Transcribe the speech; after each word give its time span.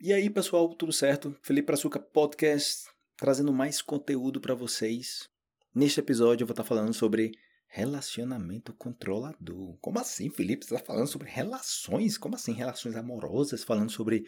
E 0.00 0.12
aí, 0.12 0.30
pessoal, 0.30 0.72
tudo 0.76 0.92
certo? 0.92 1.36
Felipe 1.42 1.72
Açúcar 1.72 1.98
Podcast, 1.98 2.88
trazendo 3.16 3.52
mais 3.52 3.82
conteúdo 3.82 4.40
para 4.40 4.54
vocês. 4.54 5.28
Neste 5.74 5.98
episódio 5.98 6.44
eu 6.44 6.46
vou 6.46 6.52
estar 6.52 6.62
falando 6.62 6.94
sobre 6.94 7.32
relacionamento 7.66 8.72
controlador. 8.72 9.76
Como 9.80 9.98
assim, 9.98 10.30
Felipe? 10.30 10.64
Você 10.64 10.76
está 10.76 10.86
falando 10.86 11.08
sobre 11.08 11.28
relações? 11.28 12.16
Como 12.16 12.36
assim, 12.36 12.52
relações 12.52 12.94
amorosas? 12.94 13.64
Falando 13.64 13.90
sobre 13.90 14.24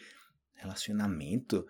relacionamento? 0.55 1.65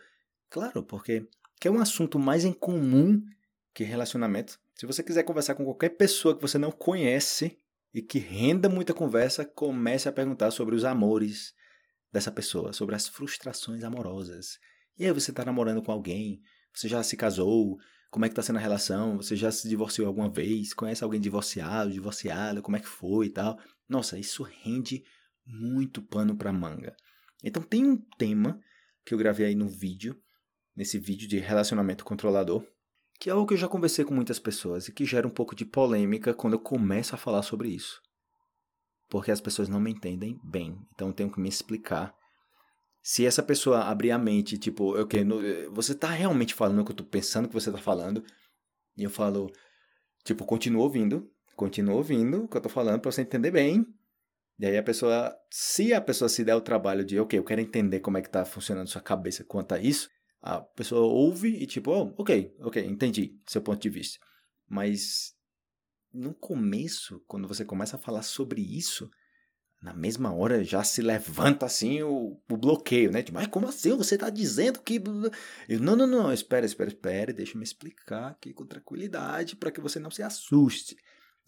Claro, 0.49 0.81
porque 0.81 1.27
que 1.59 1.67
é 1.67 1.71
um 1.71 1.79
assunto 1.79 2.17
mais 2.17 2.43
em 2.43 2.53
comum 2.53 3.23
que 3.71 3.83
relacionamento. 3.83 4.59
Se 4.73 4.87
você 4.87 5.03
quiser 5.03 5.21
conversar 5.21 5.53
com 5.53 5.63
qualquer 5.63 5.89
pessoa 5.89 6.35
que 6.35 6.41
você 6.41 6.57
não 6.57 6.71
conhece 6.71 7.55
e 7.93 8.01
que 8.01 8.17
renda 8.17 8.67
muita 8.67 8.95
conversa, 8.95 9.45
comece 9.45 10.09
a 10.09 10.11
perguntar 10.11 10.49
sobre 10.49 10.73
os 10.73 10.85
amores, 10.85 11.53
dessa 12.11 12.31
pessoa, 12.31 12.73
sobre 12.73 12.95
as 12.95 13.07
frustrações 13.07 13.83
amorosas. 13.83 14.59
E 14.97 15.05
aí 15.05 15.11
você 15.11 15.31
está 15.31 15.45
namorando 15.45 15.81
com 15.81 15.91
alguém, 15.91 16.41
você 16.73 16.87
já 16.87 17.01
se 17.01 17.15
casou, 17.15 17.79
como 18.09 18.25
é 18.25 18.27
que 18.27 18.33
está 18.33 18.41
sendo 18.41 18.57
a 18.57 18.61
relação, 18.61 19.17
você 19.17 19.35
já 19.35 19.51
se 19.51 19.67
divorciou 19.69 20.07
alguma 20.07 20.29
vez, 20.29 20.73
conhece 20.73 21.03
alguém 21.03 21.21
divorciado, 21.21 21.91
divorciada, 21.91 22.61
como 22.61 22.75
é 22.75 22.79
que 22.79 22.87
foi 22.87 23.27
e 23.27 23.29
tal. 23.29 23.57
Nossa, 23.87 24.19
isso 24.19 24.43
rende 24.43 25.03
muito 25.45 26.01
pano 26.01 26.35
para 26.35 26.51
manga. 26.51 26.95
Então 27.43 27.63
tem 27.63 27.85
um 27.85 27.97
tema 28.17 28.59
que 29.05 29.13
eu 29.13 29.17
gravei 29.17 29.47
aí 29.47 29.55
no 29.55 29.67
vídeo, 29.67 30.21
nesse 30.75 30.99
vídeo 30.99 31.27
de 31.27 31.39
relacionamento 31.39 32.03
controlador, 32.03 32.65
que 33.19 33.29
é 33.29 33.33
algo 33.33 33.47
que 33.47 33.53
eu 33.53 33.57
já 33.57 33.67
conversei 33.67 34.03
com 34.03 34.13
muitas 34.13 34.39
pessoas 34.39 34.87
e 34.87 34.91
que 34.91 35.05
gera 35.05 35.27
um 35.27 35.31
pouco 35.31 35.55
de 35.55 35.65
polêmica 35.65 36.33
quando 36.33 36.53
eu 36.53 36.59
começo 36.59 37.15
a 37.15 37.17
falar 37.17 37.43
sobre 37.43 37.69
isso 37.69 38.01
porque 39.11 39.29
as 39.29 39.41
pessoas 39.41 39.67
não 39.67 39.81
me 39.81 39.91
entendem 39.91 40.39
bem. 40.41 40.79
Então 40.95 41.09
eu 41.09 41.13
tenho 41.13 41.29
que 41.29 41.39
me 41.39 41.49
explicar. 41.49 42.15
Se 43.03 43.25
essa 43.25 43.43
pessoa 43.43 43.81
abrir 43.81 44.11
a 44.11 44.17
mente, 44.17 44.57
tipo, 44.57 44.97
ok, 44.97 45.25
no, 45.25 45.41
você 45.73 45.93
tá 45.93 46.07
realmente 46.07 46.53
falando 46.53 46.79
o 46.79 46.85
que 46.85 46.93
eu 46.93 46.95
tô 46.95 47.03
pensando 47.03 47.49
que 47.49 47.53
você 47.53 47.69
tá 47.69 47.77
falando, 47.77 48.23
e 48.95 49.03
eu 49.03 49.09
falo, 49.09 49.51
tipo, 50.23 50.45
continua 50.45 50.83
ouvindo, 50.83 51.29
continua 51.57 51.95
ouvindo 51.95 52.45
o 52.45 52.47
que 52.47 52.55
eu 52.55 52.61
tô 52.61 52.69
falando 52.69 53.01
para 53.01 53.11
você 53.11 53.21
entender 53.21 53.51
bem. 53.51 53.85
E 54.57 54.65
aí 54.65 54.77
a 54.77 54.83
pessoa, 54.83 55.35
se 55.49 55.93
a 55.93 55.99
pessoa 55.99 56.29
se 56.29 56.45
der 56.45 56.55
o 56.55 56.61
trabalho 56.61 57.03
de, 57.03 57.19
ok, 57.19 57.37
eu 57.37 57.43
quero 57.43 57.59
entender 57.59 57.99
como 57.99 58.17
é 58.17 58.21
que 58.21 58.29
tá 58.29 58.45
funcionando 58.45 58.87
sua 58.87 59.01
cabeça 59.01 59.43
quanto 59.43 59.73
a 59.73 59.79
isso, 59.79 60.09
a 60.41 60.61
pessoa 60.61 61.01
ouve 61.01 61.49
e 61.49 61.67
tipo, 61.67 61.91
oh, 61.91 62.13
ok, 62.17 62.55
ok, 62.61 62.85
entendi 62.85 63.37
seu 63.45 63.61
ponto 63.61 63.81
de 63.81 63.89
vista. 63.89 64.19
Mas 64.69 65.35
no 66.13 66.33
começo, 66.33 67.23
quando 67.27 67.47
você 67.47 67.63
começa 67.63 67.95
a 67.95 67.99
falar 67.99 68.21
sobre 68.21 68.61
isso, 68.61 69.09
na 69.81 69.93
mesma 69.93 70.31
hora 70.31 70.63
já 70.63 70.83
se 70.83 71.01
levanta 71.01 71.65
assim 71.65 72.03
o, 72.03 72.39
o 72.49 72.57
bloqueio, 72.57 73.11
né? 73.11 73.23
Tipo, 73.23 73.39
mas 73.39 73.47
como 73.47 73.67
assim? 73.67 73.95
Você 73.97 74.15
está 74.15 74.29
dizendo 74.29 74.79
que. 74.79 75.01
Eu, 75.67 75.79
não, 75.79 75.95
não, 75.95 76.05
não, 76.05 76.31
espera, 76.31 76.65
espera, 76.65 76.89
espera, 76.89 77.33
deixa 77.33 77.57
me 77.57 77.63
explicar 77.63 78.31
aqui 78.31 78.53
com 78.53 78.65
tranquilidade 78.65 79.55
para 79.55 79.71
que 79.71 79.81
você 79.81 79.99
não 79.99 80.11
se 80.11 80.21
assuste. 80.21 80.95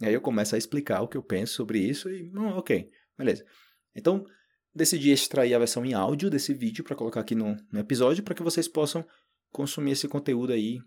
E 0.02 0.06
aí 0.08 0.14
eu 0.14 0.22
começo 0.22 0.56
a 0.56 0.58
explicar 0.58 1.02
o 1.02 1.08
que 1.08 1.16
eu 1.16 1.24
penso 1.24 1.54
sobre 1.54 1.80
isso 1.80 2.10
e. 2.10 2.32
Hum, 2.36 2.58
ok, 2.58 2.90
beleza. 3.16 3.46
Então, 3.96 4.26
decidi 4.74 5.12
extrair 5.12 5.54
a 5.54 5.60
versão 5.60 5.86
em 5.86 5.94
áudio 5.94 6.30
desse 6.30 6.54
vídeo 6.54 6.84
para 6.84 6.96
colocar 6.96 7.20
aqui 7.20 7.36
no, 7.36 7.56
no 7.72 7.80
episódio 7.80 8.24
para 8.24 8.34
que 8.34 8.42
vocês 8.42 8.68
possam 8.68 9.06
consumir 9.52 9.92
esse 9.92 10.08
conteúdo 10.08 10.52
aí 10.52 10.80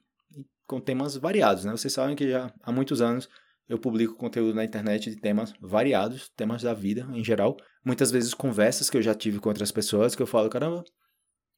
com 0.66 0.80
temas 0.80 1.16
variados, 1.16 1.64
né? 1.64 1.70
Vocês 1.70 1.92
sabem 1.92 2.16
que 2.16 2.28
já 2.28 2.52
há 2.60 2.72
muitos 2.72 3.00
anos 3.00 3.28
eu 3.68 3.78
publico 3.78 4.14
conteúdo 4.14 4.54
na 4.54 4.64
internet 4.64 5.10
de 5.10 5.16
temas 5.16 5.52
variados, 5.60 6.28
temas 6.30 6.62
da 6.62 6.72
vida 6.72 7.06
em 7.12 7.24
geral. 7.24 7.56
Muitas 7.84 8.10
vezes 8.10 8.32
conversas 8.32 8.88
que 8.88 8.96
eu 8.96 9.02
já 9.02 9.14
tive 9.14 9.40
com 9.40 9.48
outras 9.48 9.72
pessoas 9.72 10.14
que 10.14 10.22
eu 10.22 10.26
falo, 10.26 10.48
caramba, 10.48 10.84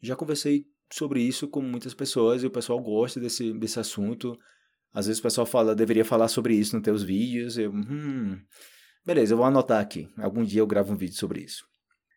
já 0.00 0.16
conversei 0.16 0.64
sobre 0.90 1.20
isso 1.20 1.48
com 1.48 1.60
muitas 1.60 1.92
pessoas 1.92 2.42
e 2.42 2.46
o 2.46 2.50
pessoal 2.50 2.80
gosta 2.80 3.20
desse, 3.20 3.52
desse 3.52 3.78
assunto. 3.78 4.38
Às 4.92 5.06
vezes 5.06 5.20
o 5.20 5.22
pessoal 5.22 5.46
fala, 5.46 5.74
deveria 5.74 6.04
falar 6.04 6.28
sobre 6.28 6.54
isso 6.54 6.74
nos 6.74 6.84
teus 6.84 7.02
vídeos. 7.02 7.58
Eu, 7.58 7.70
hum, 7.72 8.40
beleza, 9.04 9.34
eu 9.34 9.36
vou 9.36 9.46
anotar 9.46 9.80
aqui. 9.80 10.08
Algum 10.16 10.42
dia 10.42 10.60
eu 10.60 10.66
gravo 10.66 10.94
um 10.94 10.96
vídeo 10.96 11.16
sobre 11.16 11.42
isso. 11.42 11.66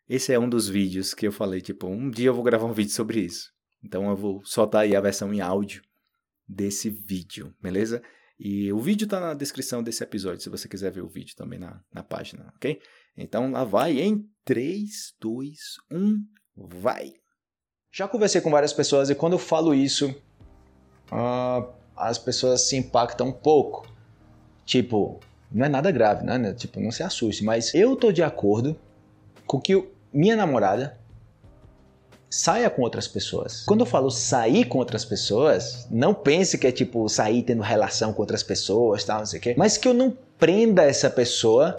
Esse 0.08 0.34
é 0.34 0.40
um 0.40 0.48
dos 0.48 0.70
vídeos 0.70 1.14
que 1.14 1.28
eu 1.28 1.32
falei, 1.32 1.62
tipo, 1.62 1.88
um 1.88 2.10
dia 2.10 2.28
eu 2.28 2.34
vou 2.34 2.44
gravar 2.44 2.66
um 2.66 2.74
vídeo 2.74 2.92
sobre 2.92 3.22
isso. 3.22 3.50
Então 3.84 4.10
eu 4.10 4.16
vou 4.16 4.42
soltar 4.46 4.84
aí 4.84 4.96
a 4.96 5.02
versão 5.02 5.34
em 5.34 5.42
áudio 5.42 5.82
desse 6.48 6.90
vídeo, 6.90 7.54
beleza? 7.62 8.02
E 8.44 8.74
o 8.74 8.80
vídeo 8.80 9.06
está 9.06 9.20
na 9.20 9.36
descrição 9.36 9.84
desse 9.84 10.04
episódio, 10.04 10.42
se 10.42 10.50
você 10.50 10.68
quiser 10.68 10.92
ver 10.92 11.02
o 11.02 11.08
vídeo 11.08 11.36
também 11.36 11.60
na, 11.60 11.80
na 11.94 12.02
página, 12.02 12.52
ok? 12.56 12.82
Então 13.16 13.52
lá 13.52 13.64
vai 13.64 14.00
em 14.00 14.28
3, 14.44 15.14
2, 15.22 15.60
1, 15.92 16.18
vai! 16.58 17.14
Já 17.94 18.08
conversei 18.08 18.42
com 18.42 18.50
várias 18.50 18.74
pessoas 18.74 19.12
e 19.12 19.16
quando 19.16 19.34
eu 19.34 19.40
falo 19.40 19.76
isso, 19.76 20.10
uh, 21.12 21.72
as 21.96 22.18
pessoas 22.18 22.62
se 22.62 22.76
impactam 22.76 23.28
um 23.28 23.32
pouco. 23.32 23.88
Tipo, 24.66 25.20
não 25.52 25.68
é 25.68 25.70
nada 25.70 25.92
grave, 25.92 26.26
né? 26.26 26.52
Tipo, 26.56 26.80
não 26.80 26.90
se 26.90 27.04
assuste, 27.04 27.44
mas 27.44 27.76
eu 27.76 27.96
tô 27.96 28.12
de 28.12 28.24
acordo 28.24 28.76
com 29.46 29.62
que 29.62 29.88
minha 30.12 30.36
namorada 30.36 31.00
saia 32.32 32.70
com 32.70 32.82
outras 32.82 33.08
pessoas. 33.10 33.64
Quando 33.66 33.82
eu 33.82 33.86
falo 33.86 34.10
sair 34.10 34.64
com 34.64 34.78
outras 34.80 35.04
pessoas, 35.04 35.86
não 35.92 36.14
pense 36.14 36.58
que 36.58 36.66
é 36.66 36.72
tipo 36.72 37.08
sair 37.10 37.44
tendo 37.44 37.62
relação 37.62 38.14
com 38.14 38.22
outras 38.22 38.42
pessoas, 38.42 39.04
tal, 39.04 39.20
não 39.20 39.26
sei 39.26 39.40
o 39.40 39.42
quê, 39.42 39.54
mas 39.58 39.78
que 39.78 39.88
eu 39.88 39.94
não 39.94 40.18
prenda 40.40 40.84
essa 40.84 41.10
pessoa 41.10 41.78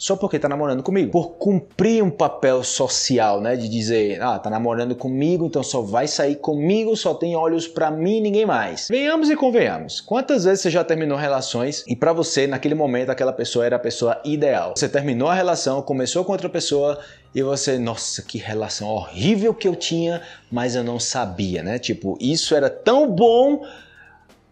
só 0.00 0.16
porque 0.16 0.38
tá 0.38 0.48
namorando 0.48 0.82
comigo. 0.82 1.12
Por 1.12 1.32
cumprir 1.32 2.02
um 2.02 2.08
papel 2.08 2.64
social, 2.64 3.38
né? 3.38 3.54
De 3.54 3.68
dizer, 3.68 4.18
ah, 4.22 4.38
tá 4.38 4.48
namorando 4.48 4.96
comigo, 4.96 5.44
então 5.44 5.62
só 5.62 5.82
vai 5.82 6.08
sair 6.08 6.36
comigo, 6.36 6.96
só 6.96 7.12
tem 7.12 7.36
olhos 7.36 7.68
para 7.68 7.90
mim 7.90 8.18
ninguém 8.18 8.46
mais. 8.46 8.88
Venhamos 8.88 9.28
e 9.28 9.36
convenhamos. 9.36 10.00
Quantas 10.00 10.44
vezes 10.44 10.62
você 10.62 10.70
já 10.70 10.82
terminou 10.82 11.18
relações 11.18 11.84
e 11.86 11.94
para 11.94 12.14
você, 12.14 12.46
naquele 12.46 12.74
momento, 12.74 13.10
aquela 13.10 13.30
pessoa 13.30 13.66
era 13.66 13.76
a 13.76 13.78
pessoa 13.78 14.18
ideal? 14.24 14.72
Você 14.74 14.88
terminou 14.88 15.28
a 15.28 15.34
relação, 15.34 15.82
começou 15.82 16.24
com 16.24 16.32
outra 16.32 16.48
pessoa 16.48 16.98
e 17.34 17.42
você, 17.42 17.78
nossa, 17.78 18.22
que 18.22 18.38
relação 18.38 18.88
horrível 18.88 19.52
que 19.52 19.68
eu 19.68 19.76
tinha, 19.76 20.22
mas 20.50 20.74
eu 20.74 20.82
não 20.82 20.98
sabia, 20.98 21.62
né? 21.62 21.78
Tipo, 21.78 22.16
isso 22.18 22.54
era 22.54 22.70
tão 22.70 23.06
bom, 23.06 23.66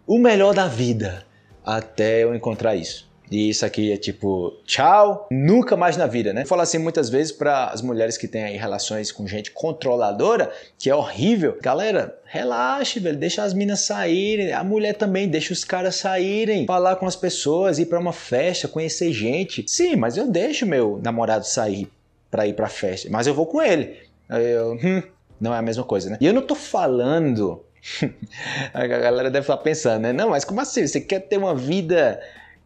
o 0.07 0.19
melhor 0.19 0.53
da 0.53 0.69
vida, 0.69 1.25
até 1.65 2.23
eu 2.23 2.35
encontrar 2.35 2.77
isso. 2.77 3.08
E 3.31 3.51
isso 3.51 3.65
aqui 3.65 3.93
é 3.93 3.97
tipo, 3.97 4.55
tchau, 4.65 5.27
nunca 5.31 5.77
mais 5.77 5.97
na 5.97 6.07
vida, 6.07 6.33
né? 6.33 6.45
Falo 6.45 6.63
assim 6.63 6.79
muitas 6.79 7.11
vezes 7.11 7.31
para 7.31 7.67
as 7.67 7.83
mulheres 7.83 8.17
que 8.17 8.27
têm 8.27 8.45
aí 8.45 8.57
relações 8.57 9.13
com 9.13 9.27
gente 9.27 9.51
controladora, 9.51 10.51
que 10.79 10.89
é 10.89 10.95
horrível. 10.95 11.59
Galera, 11.61 12.19
relaxe, 12.25 12.99
velho, 12.99 13.19
deixa 13.19 13.43
as 13.43 13.53
minas 13.53 13.81
saírem. 13.81 14.53
A 14.53 14.65
mulher 14.65 14.95
também 14.95 15.29
deixa 15.29 15.53
os 15.53 15.65
caras 15.65 15.97
saírem, 15.97 16.67
falar 16.67 16.97
com 16.97 17.07
as 17.07 17.17
pessoas, 17.17 17.79
ir 17.79 17.87
para 17.87 17.99
uma 17.99 18.13
festa, 18.13 18.67
conhecer 18.67 19.13
gente. 19.13 19.65
Sim, 19.67 19.97
mas 19.97 20.17
eu 20.17 20.27
deixo 20.27 20.65
meu 20.65 20.99
namorado 21.03 21.47
sair 21.47 21.91
para 22.31 22.47
ir 22.47 22.55
pra 22.55 22.69
festa, 22.69 23.09
mas 23.11 23.27
eu 23.27 23.35
vou 23.35 23.47
com 23.47 23.61
ele. 23.61 23.97
Eu, 24.31 24.75
hum, 24.75 25.03
não 25.41 25.55
é 25.55 25.59
a 25.59 25.63
mesma 25.63 25.85
coisa, 25.85 26.11
né? 26.11 26.19
E 26.21 26.27
eu 26.27 26.33
não 26.33 26.43
tô 26.43 26.55
falando. 26.55 27.65
a 28.75 28.87
galera 28.87 29.31
deve 29.31 29.45
estar 29.45 29.57
pensando, 29.59 30.03
né? 30.03 30.13
Não, 30.13 30.31
mas 30.31 30.45
como 30.45 30.61
assim? 30.61 30.87
Você 30.87 31.01
quer 31.01 31.21
ter 31.21 31.39
uma 31.39 31.55
vida 31.55 32.21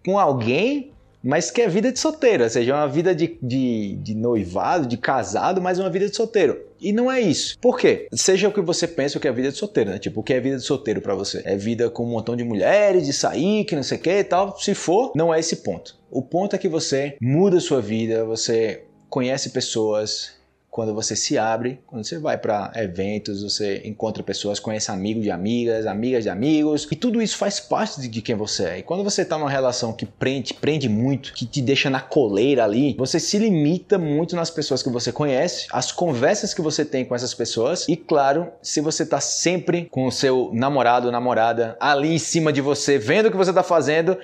com 0.05 0.19
alguém, 0.19 0.93
mas 1.23 1.51
quer 1.51 1.69
vida 1.69 1.93
de 1.93 2.01
solteiro, 2.01 2.43
ou 2.43 2.51
seja, 2.51 2.75
uma 2.75 2.89
vida 2.89 3.15
de, 3.15 3.39
de, 3.41 3.95
de, 3.97 4.15
noivado, 4.15 4.87
de 4.87 4.97
casado, 4.97 5.63
mas 5.63 5.79
uma 5.79 5.89
vida 5.89 6.09
de 6.09 6.17
solteiro. 6.17 6.59
E 6.81 6.93
não 6.93 7.11
é 7.11 7.21
isso. 7.21 7.57
Por 7.61 7.79
quê? 7.79 8.09
Seja 8.13 8.49
o 8.49 8.53
que 8.53 8.61
você 8.61 8.89
pensa 8.89 9.19
o 9.19 9.21
que 9.21 9.29
é 9.29 9.33
vida 9.33 9.53
de 9.53 9.57
solteiro, 9.57 9.91
né? 9.91 9.99
Tipo, 10.01 10.21
o 10.21 10.23
que 10.23 10.35
é 10.35 10.41
vida 10.41 10.57
de 10.57 10.65
solteiro 10.65 11.01
para 11.01 11.15
você? 11.15 11.41
É 11.45 11.57
vida 11.57 11.89
com 11.89 12.05
um 12.05 12.11
montão 12.11 12.35
de 12.35 12.43
mulheres, 12.43 13.07
de 13.07 13.13
sair, 13.13 13.65
que 13.65 13.77
não 13.77 13.85
sei 13.85 13.99
o 13.99 14.01
que 14.01 14.11
e 14.11 14.25
tal. 14.25 14.59
Se 14.59 14.75
for, 14.75 15.13
não 15.15 15.33
é 15.33 15.39
esse 15.39 15.57
ponto. 15.57 15.97
O 16.11 16.23
ponto 16.23 16.57
é 16.57 16.59
que 16.59 16.69
você 16.69 17.17
muda 17.21 17.59
a 17.59 17.61
sua 17.61 17.81
vida, 17.81 18.25
você 18.25 18.83
conhece 19.09 19.51
pessoas, 19.51 20.33
quando 20.72 20.94
você 20.94 21.15
se 21.15 21.37
abre, 21.37 21.81
quando 21.87 22.03
você 22.03 22.19
vai 22.19 22.38
para 22.38 22.72
eventos, 22.77 23.43
você 23.43 23.83
encontra 23.84 24.22
pessoas, 24.22 24.59
conhece 24.59 24.91
amigos 24.91 25.22
de 25.22 25.30
amigas, 25.30 25.86
amigas 25.86 26.24
de 26.24 26.30
amigos, 26.30 26.89
e 26.91 26.97
tudo 26.97 27.21
isso 27.21 27.36
faz 27.36 27.60
parte 27.60 28.01
de 28.01 28.22
quem 28.22 28.34
você 28.34 28.65
é. 28.65 28.78
E 28.78 28.83
quando 28.83 29.04
você 29.04 29.21
está 29.21 29.36
numa 29.36 29.51
relação 29.51 29.92
que 29.92 30.07
prende, 30.07 30.54
prende 30.54 30.89
muito, 30.89 31.34
que 31.34 31.45
te 31.45 31.60
deixa 31.60 31.91
na 31.91 32.01
coleira 32.01 32.65
ali, 32.65 32.95
você 32.97 33.21
se 33.21 33.36
limita 33.36 33.98
muito 33.98 34.34
nas 34.34 34.48
pessoas 34.48 34.83
que 34.83 34.89
você 34.89 35.13
conhece, 35.13 35.66
as 35.71 35.92
conversas 35.92 36.54
que 36.54 36.63
você 36.63 36.86
tem 36.86 37.04
com 37.04 37.15
essas 37.15 37.34
pessoas, 37.34 37.86
e 37.86 37.95
claro, 37.95 38.51
se 38.63 38.80
você 38.80 39.03
está 39.03 39.21
sempre 39.21 39.84
com 39.91 40.07
o 40.07 40.10
seu 40.10 40.51
namorado 40.54 41.04
ou 41.04 41.13
namorada 41.13 41.77
ali 41.78 42.15
em 42.15 42.19
cima 42.19 42.51
de 42.51 42.63
você, 42.63 42.97
vendo 42.97 43.27
o 43.27 43.30
que 43.30 43.36
você 43.36 43.51
está 43.51 43.63
fazendo, 43.63 44.16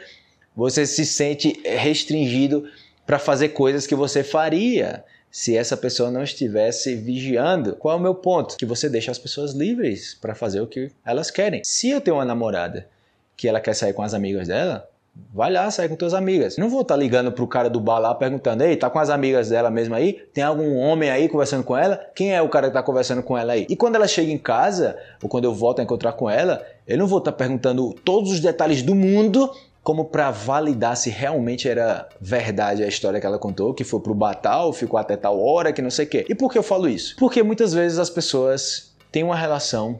você 0.56 0.86
se 0.86 1.04
sente 1.04 1.60
restringido 1.62 2.64
para 3.04 3.18
fazer 3.18 3.50
coisas 3.50 3.86
que 3.86 3.94
você 3.94 4.24
faria 4.24 5.04
se 5.30 5.56
essa 5.56 5.76
pessoa 5.76 6.10
não 6.10 6.22
estivesse 6.22 6.94
vigiando. 6.94 7.76
Qual 7.76 7.94
é 7.94 7.98
o 7.98 8.02
meu 8.02 8.14
ponto? 8.14 8.56
Que 8.56 8.66
você 8.66 8.88
deixa 8.88 9.10
as 9.10 9.18
pessoas 9.18 9.52
livres 9.52 10.14
para 10.14 10.34
fazer 10.34 10.60
o 10.60 10.66
que 10.66 10.90
elas 11.04 11.30
querem. 11.30 11.62
Se 11.64 11.90
eu 11.90 12.00
tenho 12.00 12.16
uma 12.16 12.24
namorada 12.24 12.88
que 13.36 13.46
ela 13.46 13.60
quer 13.60 13.74
sair 13.74 13.92
com 13.92 14.02
as 14.02 14.14
amigas 14.14 14.48
dela, 14.48 14.88
Vai 15.34 15.50
lá, 15.52 15.70
sai 15.70 15.88
com 15.88 15.96
tuas 15.96 16.14
amigas. 16.14 16.56
Não 16.56 16.70
vou 16.70 16.82
estar 16.82 16.94
tá 16.94 17.00
ligando 17.00 17.30
pro 17.30 17.46
cara 17.46 17.68
do 17.68 17.80
bar 17.80 17.98
lá 17.98 18.14
perguntando: 18.14 18.62
Ei, 18.62 18.76
tá 18.76 18.88
com 18.88 18.98
as 18.98 19.10
amigas 19.10 19.50
dela 19.50 19.70
mesmo 19.70 19.94
aí? 19.94 20.12
Tem 20.32 20.42
algum 20.42 20.76
homem 20.76 21.10
aí 21.10 21.28
conversando 21.28 21.64
com 21.64 21.76
ela? 21.76 22.00
Quem 22.14 22.34
é 22.34 22.40
o 22.40 22.48
cara 22.48 22.68
que 22.68 22.74
tá 22.74 22.82
conversando 22.82 23.22
com 23.22 23.36
ela 23.36 23.52
aí? 23.52 23.66
E 23.68 23.76
quando 23.76 23.96
ela 23.96 24.08
chega 24.08 24.30
em 24.30 24.38
casa, 24.38 24.96
ou 25.22 25.28
quando 25.28 25.44
eu 25.44 25.52
volto 25.52 25.80
a 25.80 25.82
encontrar 25.82 26.12
com 26.12 26.30
ela, 26.30 26.64
eu 26.86 26.96
não 26.96 27.06
vou 27.06 27.18
estar 27.18 27.32
tá 27.32 27.36
perguntando 27.36 27.92
todos 28.04 28.32
os 28.32 28.40
detalhes 28.40 28.82
do 28.82 28.94
mundo 28.94 29.52
como 29.88 30.04
para 30.04 30.30
validar 30.30 30.94
se 30.98 31.08
realmente 31.08 31.66
era 31.66 32.06
verdade 32.20 32.84
a 32.84 32.86
história 32.86 33.18
que 33.18 33.24
ela 33.24 33.38
contou, 33.38 33.72
que 33.72 33.84
foi 33.84 34.00
pro 34.00 34.14
Batal, 34.14 34.70
ficou 34.70 35.00
até 35.00 35.16
tal 35.16 35.40
hora, 35.40 35.72
que 35.72 35.80
não 35.80 35.88
sei 35.88 36.04
o 36.04 36.08
quê. 36.10 36.26
E 36.28 36.34
por 36.34 36.52
que 36.52 36.58
eu 36.58 36.62
falo 36.62 36.86
isso? 36.86 37.16
Porque 37.18 37.42
muitas 37.42 37.72
vezes 37.72 37.98
as 37.98 38.10
pessoas 38.10 38.94
têm 39.10 39.22
uma 39.22 39.34
relação 39.34 39.98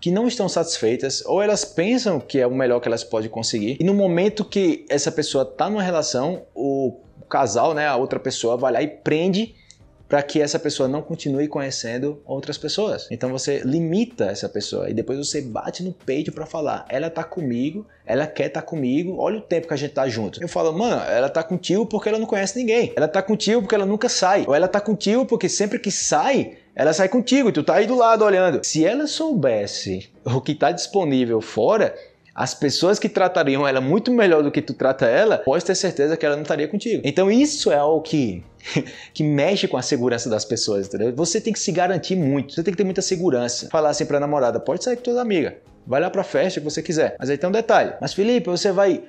que 0.00 0.12
não 0.12 0.28
estão 0.28 0.48
satisfeitas 0.48 1.24
ou 1.26 1.42
elas 1.42 1.64
pensam 1.64 2.20
que 2.20 2.38
é 2.38 2.46
o 2.46 2.54
melhor 2.54 2.78
que 2.78 2.86
elas 2.86 3.02
podem 3.02 3.28
conseguir 3.28 3.78
e 3.80 3.82
no 3.82 3.94
momento 3.94 4.44
que 4.44 4.86
essa 4.88 5.10
pessoa 5.10 5.42
está 5.42 5.68
numa 5.68 5.82
relação, 5.82 6.42
o 6.54 6.96
casal, 7.28 7.74
né, 7.74 7.88
a 7.88 7.96
outra 7.96 8.20
pessoa 8.20 8.56
vai 8.56 8.72
lá 8.72 8.80
e 8.80 8.86
prende 8.86 9.56
para 10.08 10.22
que 10.22 10.40
essa 10.40 10.58
pessoa 10.58 10.88
não 10.88 11.02
continue 11.02 11.48
conhecendo 11.48 12.22
outras 12.24 12.58
pessoas. 12.58 13.08
Então 13.10 13.30
você 13.30 13.60
limita 13.64 14.26
essa 14.26 14.48
pessoa 14.48 14.88
e 14.88 14.94
depois 14.94 15.18
você 15.18 15.40
bate 15.40 15.82
no 15.82 15.92
peito 15.92 16.32
para 16.32 16.46
falar: 16.46 16.84
ela 16.88 17.10
tá 17.10 17.24
comigo, 17.24 17.86
ela 18.06 18.26
quer 18.26 18.48
tá 18.48 18.62
comigo, 18.62 19.16
olha 19.18 19.38
o 19.38 19.42
tempo 19.42 19.68
que 19.68 19.74
a 19.74 19.76
gente 19.76 19.92
tá 19.92 20.08
junto. 20.08 20.42
Eu 20.42 20.48
falo, 20.48 20.72
mano, 20.72 21.02
ela 21.04 21.28
tá 21.28 21.42
contigo 21.42 21.86
porque 21.86 22.08
ela 22.08 22.18
não 22.18 22.26
conhece 22.26 22.58
ninguém. 22.58 22.92
Ela 22.96 23.08
tá 23.08 23.22
contigo 23.22 23.62
porque 23.62 23.74
ela 23.74 23.86
nunca 23.86 24.08
sai. 24.08 24.44
Ou 24.46 24.54
ela 24.54 24.68
tá 24.68 24.80
contigo 24.80 25.24
porque 25.26 25.48
sempre 25.48 25.78
que 25.78 25.90
sai, 25.90 26.58
ela 26.74 26.92
sai 26.92 27.08
contigo 27.08 27.48
e 27.48 27.52
tu 27.52 27.62
tá 27.62 27.74
aí 27.74 27.86
do 27.86 27.96
lado 27.96 28.24
olhando. 28.24 28.64
Se 28.64 28.84
ela 28.84 29.06
soubesse 29.06 30.10
o 30.24 30.40
que 30.40 30.54
tá 30.54 30.70
disponível 30.70 31.40
fora, 31.40 31.94
as 32.34 32.52
pessoas 32.52 32.98
que 32.98 33.08
tratariam 33.08 33.66
ela 33.66 33.80
muito 33.80 34.10
melhor 34.10 34.42
do 34.42 34.50
que 34.50 34.60
tu 34.60 34.74
trata 34.74 35.06
ela, 35.06 35.38
pode 35.38 35.64
ter 35.64 35.74
certeza 35.74 36.16
que 36.16 36.26
ela 36.26 36.34
não 36.34 36.42
estaria 36.42 36.66
contigo. 36.66 37.00
Então 37.04 37.30
isso 37.30 37.70
é 37.70 37.76
algo 37.76 38.02
que 38.02 38.42
que 39.12 39.22
mexe 39.22 39.68
com 39.68 39.76
a 39.76 39.82
segurança 39.82 40.28
das 40.28 40.44
pessoas, 40.44 40.86
entendeu? 40.86 41.14
Você 41.14 41.40
tem 41.40 41.52
que 41.52 41.58
se 41.58 41.70
garantir 41.70 42.16
muito, 42.16 42.54
você 42.54 42.62
tem 42.62 42.72
que 42.72 42.78
ter 42.78 42.84
muita 42.84 43.02
segurança. 43.02 43.68
Falar 43.70 43.90
assim 43.90 44.06
pra 44.06 44.18
namorada, 44.18 44.58
pode 44.58 44.82
sair 44.82 44.96
com 44.96 45.02
tuas 45.02 45.18
amigas, 45.18 45.54
vai 45.86 46.00
lá 46.00 46.10
pra 46.10 46.24
festa 46.24 46.60
que 46.60 46.64
você 46.64 46.82
quiser. 46.82 47.14
Mas 47.18 47.30
aí 47.30 47.38
tem 47.38 47.48
um 47.48 47.52
detalhe. 47.52 47.92
Mas 48.00 48.14
Felipe, 48.14 48.48
você 48.48 48.72
vai 48.72 49.04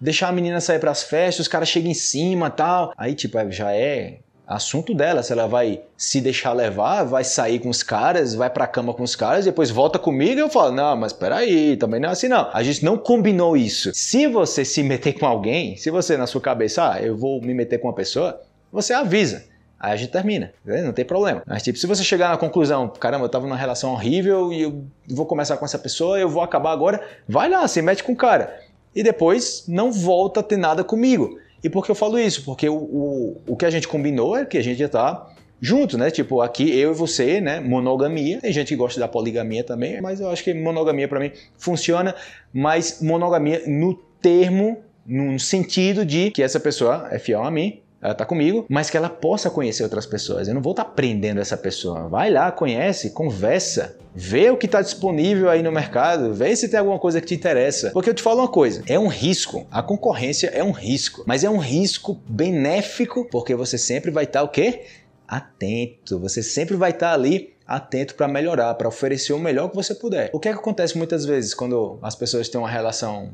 deixar 0.00 0.28
a 0.28 0.32
menina 0.32 0.60
sair 0.60 0.78
pras 0.78 1.02
festas, 1.02 1.46
os 1.46 1.48
caras 1.48 1.68
chegam 1.68 1.90
em 1.90 1.94
cima 1.94 2.50
tal. 2.50 2.92
Aí, 2.96 3.14
tipo, 3.14 3.38
já 3.50 3.72
é 3.72 4.18
assunto 4.46 4.94
dela, 4.94 5.22
se 5.22 5.32
ela 5.32 5.46
vai 5.46 5.82
se 5.96 6.20
deixar 6.20 6.52
levar, 6.52 7.04
vai 7.04 7.24
sair 7.24 7.58
com 7.58 7.68
os 7.68 7.82
caras, 7.82 8.34
vai 8.34 8.50
pra 8.50 8.66
cama 8.66 8.92
com 8.92 9.02
os 9.02 9.16
caras, 9.16 9.44
depois 9.44 9.70
volta 9.70 9.98
comigo 9.98 10.38
e 10.38 10.40
eu 10.40 10.50
falo, 10.50 10.72
não, 10.72 10.96
mas 10.96 11.12
peraí, 11.12 11.76
também 11.76 12.00
não 12.00 12.10
é 12.10 12.12
assim 12.12 12.28
não. 12.28 12.50
A 12.52 12.62
gente 12.62 12.84
não 12.84 12.98
combinou 12.98 13.56
isso. 13.56 13.90
Se 13.94 14.26
você 14.26 14.64
se 14.64 14.82
meter 14.82 15.14
com 15.14 15.26
alguém, 15.26 15.76
se 15.76 15.90
você 15.90 16.16
na 16.16 16.26
sua 16.26 16.40
cabeça, 16.40 16.92
ah, 16.92 17.02
eu 17.02 17.16
vou 17.16 17.40
me 17.40 17.54
meter 17.54 17.78
com 17.78 17.88
uma 17.88 17.94
pessoa, 17.94 18.40
você 18.70 18.92
avisa. 18.92 19.44
Aí 19.80 19.92
a 19.92 19.96
gente 19.96 20.10
termina, 20.10 20.52
não 20.64 20.92
tem 20.92 21.04
problema. 21.04 21.42
Mas 21.46 21.62
tipo, 21.62 21.78
se 21.78 21.86
você 21.86 22.02
chegar 22.02 22.30
na 22.30 22.36
conclusão, 22.36 22.88
caramba, 22.88 23.26
eu 23.26 23.28
tava 23.28 23.46
numa 23.46 23.56
relação 23.56 23.92
horrível 23.92 24.52
e 24.52 24.62
eu 24.62 24.84
vou 25.08 25.26
começar 25.26 25.56
com 25.56 25.64
essa 25.64 25.78
pessoa, 25.78 26.18
eu 26.18 26.28
vou 26.28 26.42
acabar 26.42 26.72
agora, 26.72 27.02
vai 27.28 27.48
lá, 27.50 27.66
se 27.68 27.82
mete 27.82 28.02
com 28.02 28.12
o 28.12 28.16
cara. 28.16 28.60
E 28.94 29.02
depois 29.02 29.64
não 29.66 29.90
volta 29.90 30.40
a 30.40 30.42
ter 30.42 30.56
nada 30.56 30.84
comigo. 30.84 31.38
E 31.64 31.70
por 31.70 31.82
que 31.82 31.90
eu 31.90 31.94
falo 31.94 32.18
isso? 32.18 32.44
Porque 32.44 32.68
o, 32.68 32.76
o, 32.76 33.42
o 33.46 33.56
que 33.56 33.64
a 33.64 33.70
gente 33.70 33.88
combinou 33.88 34.36
é 34.36 34.44
que 34.44 34.58
a 34.58 34.62
gente 34.62 34.78
já 34.78 34.88
tá 34.88 35.34
junto, 35.58 35.96
né? 35.96 36.10
Tipo, 36.10 36.42
aqui 36.42 36.78
eu 36.78 36.92
e 36.92 36.94
você, 36.94 37.40
né? 37.40 37.58
Monogamia. 37.58 38.38
Tem 38.38 38.52
gente 38.52 38.68
que 38.68 38.76
gosta 38.76 39.00
da 39.00 39.08
poligamia 39.08 39.64
também, 39.64 39.98
mas 39.98 40.20
eu 40.20 40.28
acho 40.28 40.44
que 40.44 40.52
monogamia 40.52 41.08
para 41.08 41.18
mim 41.18 41.32
funciona, 41.56 42.14
mas 42.52 43.00
monogamia 43.00 43.62
no 43.66 43.94
termo, 44.20 44.76
no 45.06 45.40
sentido 45.40 46.04
de 46.04 46.30
que 46.30 46.42
essa 46.42 46.60
pessoa 46.60 47.08
é 47.10 47.18
fiel 47.18 47.42
a 47.42 47.50
mim, 47.50 47.80
ela 48.04 48.14
tá 48.14 48.26
comigo, 48.26 48.66
mas 48.68 48.90
que 48.90 48.98
ela 48.98 49.08
possa 49.08 49.48
conhecer 49.48 49.82
outras 49.82 50.04
pessoas. 50.04 50.46
Eu 50.46 50.54
não 50.54 50.60
vou 50.60 50.72
estar 50.72 50.84
tá 50.84 50.90
prendendo 50.90 51.40
essa 51.40 51.56
pessoa. 51.56 52.06
Vai 52.06 52.30
lá, 52.30 52.52
conhece, 52.52 53.10
conversa, 53.10 53.96
vê 54.14 54.50
o 54.50 54.58
que 54.58 54.66
está 54.66 54.82
disponível 54.82 55.48
aí 55.48 55.62
no 55.62 55.72
mercado, 55.72 56.34
vê 56.34 56.54
se 56.54 56.68
tem 56.68 56.78
alguma 56.78 56.98
coisa 56.98 57.18
que 57.18 57.26
te 57.26 57.34
interessa. 57.34 57.90
Porque 57.92 58.10
eu 58.10 58.14
te 58.14 58.22
falo 58.22 58.40
uma 58.40 58.48
coisa, 58.48 58.82
é 58.86 58.98
um 58.98 59.08
risco. 59.08 59.66
A 59.70 59.82
concorrência 59.82 60.48
é 60.48 60.62
um 60.62 60.70
risco, 60.70 61.24
mas 61.26 61.44
é 61.44 61.48
um 61.48 61.56
risco 61.56 62.20
benéfico, 62.28 63.26
porque 63.30 63.54
você 63.54 63.78
sempre 63.78 64.10
vai 64.10 64.24
estar 64.24 64.40
tá, 64.40 64.44
o 64.44 64.48
quê? 64.48 64.82
Atento. 65.26 66.18
Você 66.18 66.42
sempre 66.42 66.76
vai 66.76 66.90
estar 66.90 67.08
tá 67.08 67.14
ali 67.14 67.54
atento 67.66 68.14
para 68.14 68.28
melhorar, 68.28 68.74
para 68.74 68.86
oferecer 68.86 69.32
o 69.32 69.38
melhor 69.38 69.70
que 69.70 69.76
você 69.76 69.94
puder. 69.94 70.28
O 70.34 70.38
que 70.38 70.50
é 70.50 70.52
que 70.52 70.58
acontece 70.58 70.98
muitas 70.98 71.24
vezes 71.24 71.54
quando 71.54 71.98
as 72.02 72.14
pessoas 72.14 72.50
têm 72.50 72.60
uma 72.60 72.68
relação 72.68 73.30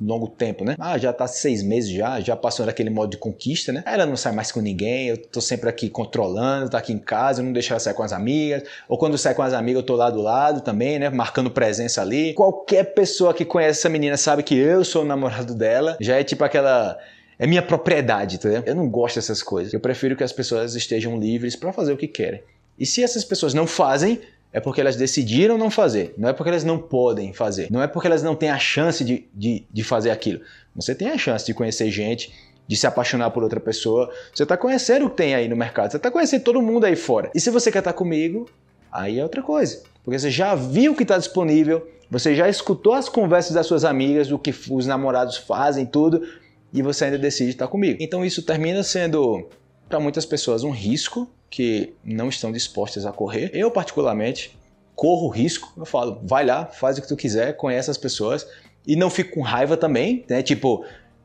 longo 0.00 0.28
tempo, 0.28 0.64
né? 0.64 0.76
Ah, 0.78 0.96
já 0.96 1.12
tá 1.12 1.26
seis 1.26 1.62
meses 1.62 1.90
já, 1.90 2.20
já 2.20 2.36
passou 2.36 2.64
daquele 2.64 2.90
modo 2.90 3.10
de 3.10 3.16
conquista, 3.16 3.72
né? 3.72 3.82
Ela 3.86 4.06
não 4.06 4.16
sai 4.16 4.32
mais 4.32 4.50
com 4.50 4.60
ninguém, 4.60 5.08
eu 5.08 5.16
tô 5.16 5.40
sempre 5.40 5.68
aqui 5.68 5.90
controlando, 5.90 6.70
tá 6.70 6.78
aqui 6.78 6.92
em 6.92 6.98
casa, 6.98 7.40
eu 7.40 7.44
não 7.44 7.52
deixo 7.52 7.72
ela 7.72 7.80
sair 7.80 7.94
com 7.94 8.02
as 8.02 8.12
amigas, 8.12 8.62
ou 8.88 8.96
quando 8.96 9.18
sai 9.18 9.34
com 9.34 9.42
as 9.42 9.52
amigas 9.52 9.80
eu 9.82 9.86
tô 9.86 9.96
lá 9.96 10.10
do 10.10 10.20
lado 10.20 10.60
também, 10.60 10.98
né? 10.98 11.10
Marcando 11.10 11.50
presença 11.50 12.00
ali. 12.00 12.34
Qualquer 12.34 12.94
pessoa 12.94 13.34
que 13.34 13.44
conhece 13.44 13.80
essa 13.80 13.88
menina 13.88 14.16
sabe 14.16 14.42
que 14.42 14.56
eu 14.56 14.84
sou 14.84 15.02
o 15.02 15.06
namorado 15.06 15.54
dela, 15.54 15.96
já 16.00 16.18
é 16.18 16.24
tipo 16.24 16.44
aquela 16.44 16.98
é 17.38 17.46
minha 17.46 17.62
propriedade, 17.62 18.36
entendeu? 18.36 18.62
Eu 18.66 18.74
não 18.74 18.88
gosto 18.88 19.16
dessas 19.16 19.42
coisas. 19.42 19.72
Eu 19.72 19.80
prefiro 19.80 20.14
que 20.14 20.22
as 20.22 20.32
pessoas 20.32 20.74
estejam 20.74 21.18
livres 21.18 21.56
para 21.56 21.72
fazer 21.72 21.90
o 21.90 21.96
que 21.96 22.06
querem. 22.06 22.42
E 22.78 22.84
se 22.84 23.02
essas 23.02 23.24
pessoas 23.24 23.54
não 23.54 23.66
fazem, 23.66 24.20
é 24.52 24.60
porque 24.60 24.80
elas 24.80 24.96
decidiram 24.96 25.56
não 25.56 25.70
fazer, 25.70 26.14
não 26.18 26.28
é 26.28 26.32
porque 26.32 26.50
elas 26.50 26.64
não 26.64 26.78
podem 26.78 27.32
fazer, 27.32 27.68
não 27.70 27.82
é 27.82 27.86
porque 27.86 28.06
elas 28.06 28.22
não 28.22 28.34
têm 28.34 28.50
a 28.50 28.58
chance 28.58 29.04
de, 29.04 29.28
de, 29.32 29.64
de 29.70 29.84
fazer 29.84 30.10
aquilo. 30.10 30.40
Você 30.74 30.94
tem 30.94 31.08
a 31.10 31.18
chance 31.18 31.46
de 31.46 31.54
conhecer 31.54 31.90
gente, 31.90 32.32
de 32.66 32.76
se 32.76 32.86
apaixonar 32.86 33.30
por 33.30 33.42
outra 33.42 33.60
pessoa, 33.60 34.12
você 34.32 34.42
está 34.42 34.56
conhecendo 34.56 35.06
o 35.06 35.10
que 35.10 35.16
tem 35.16 35.34
aí 35.34 35.48
no 35.48 35.56
mercado, 35.56 35.90
você 35.90 35.96
está 35.96 36.10
conhecendo 36.10 36.42
todo 36.42 36.62
mundo 36.62 36.84
aí 36.84 36.96
fora. 36.96 37.30
E 37.34 37.40
se 37.40 37.50
você 37.50 37.70
quer 37.70 37.78
estar 37.78 37.92
tá 37.92 37.98
comigo, 37.98 38.48
aí 38.92 39.18
é 39.18 39.22
outra 39.22 39.42
coisa, 39.42 39.82
porque 40.04 40.18
você 40.18 40.30
já 40.30 40.54
viu 40.54 40.92
o 40.92 40.96
que 40.96 41.02
está 41.02 41.18
disponível, 41.18 41.88
você 42.10 42.34
já 42.34 42.48
escutou 42.48 42.92
as 42.92 43.08
conversas 43.08 43.52
das 43.52 43.66
suas 43.66 43.84
amigas, 43.84 44.28
do 44.28 44.38
que 44.38 44.52
os 44.70 44.86
namorados 44.86 45.36
fazem, 45.36 45.86
tudo, 45.86 46.26
e 46.72 46.82
você 46.82 47.04
ainda 47.04 47.18
decide 47.18 47.50
estar 47.50 47.66
tá 47.66 47.70
comigo. 47.70 47.98
Então 48.00 48.24
isso 48.24 48.42
termina 48.42 48.82
sendo, 48.82 49.48
para 49.88 50.00
muitas 50.00 50.26
pessoas, 50.26 50.64
um 50.64 50.70
risco, 50.70 51.28
que 51.50 51.94
não 52.04 52.28
estão 52.28 52.52
dispostas 52.52 53.04
a 53.04 53.12
correr. 53.12 53.50
Eu, 53.52 53.70
particularmente, 53.70 54.56
corro 54.94 55.28
risco. 55.28 55.72
Eu 55.76 55.84
falo, 55.84 56.20
vai 56.22 56.46
lá, 56.46 56.66
faz 56.66 56.96
o 56.96 57.02
que 57.02 57.08
tu 57.08 57.16
quiser, 57.16 57.56
conhece 57.56 57.90
as 57.90 57.98
pessoas 57.98 58.46
e 58.86 58.94
não 58.94 59.10
fico 59.10 59.34
com 59.34 59.40
raiva 59.40 59.76
também, 59.76 60.24
né? 60.28 60.42
Tipo, 60.42 60.84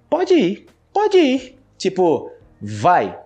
pode 0.10 0.34
ir, 0.34 0.66
pode 0.92 1.18
ir. 1.18 1.58
Tipo, 1.78 2.32
vai. 2.60 3.20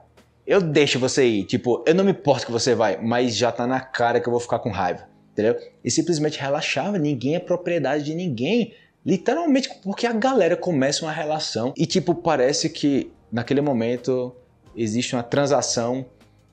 Eu 0.45 0.59
deixo 0.59 0.99
você 0.99 1.25
ir. 1.25 1.45
Tipo, 1.45 1.83
eu 1.87 1.95
não 1.95 2.03
me 2.03 2.11
importo 2.11 2.45
que 2.45 2.51
você 2.51 2.75
vai, 2.75 2.97
mas 3.01 3.35
já 3.35 3.51
tá 3.51 3.65
na 3.65 3.79
cara 3.79 4.19
que 4.19 4.27
eu 4.27 4.31
vou 4.31 4.39
ficar 4.39 4.59
com 4.59 4.69
raiva, 4.69 5.07
entendeu? 5.31 5.55
E 5.83 5.89
simplesmente 5.89 6.39
relaxava, 6.39 6.97
ninguém 6.97 7.35
é 7.35 7.39
propriedade 7.39 8.03
de 8.03 8.15
ninguém. 8.15 8.73
Literalmente, 9.05 9.69
porque 9.81 10.05
a 10.05 10.11
galera 10.11 10.57
começa 10.57 11.05
uma 11.05 11.11
relação 11.11 11.73
e, 11.77 11.85
tipo, 11.85 12.13
parece 12.13 12.69
que 12.69 13.11
naquele 13.31 13.61
momento 13.61 14.35
existe 14.75 15.15
uma 15.15 15.23
transação 15.23 16.05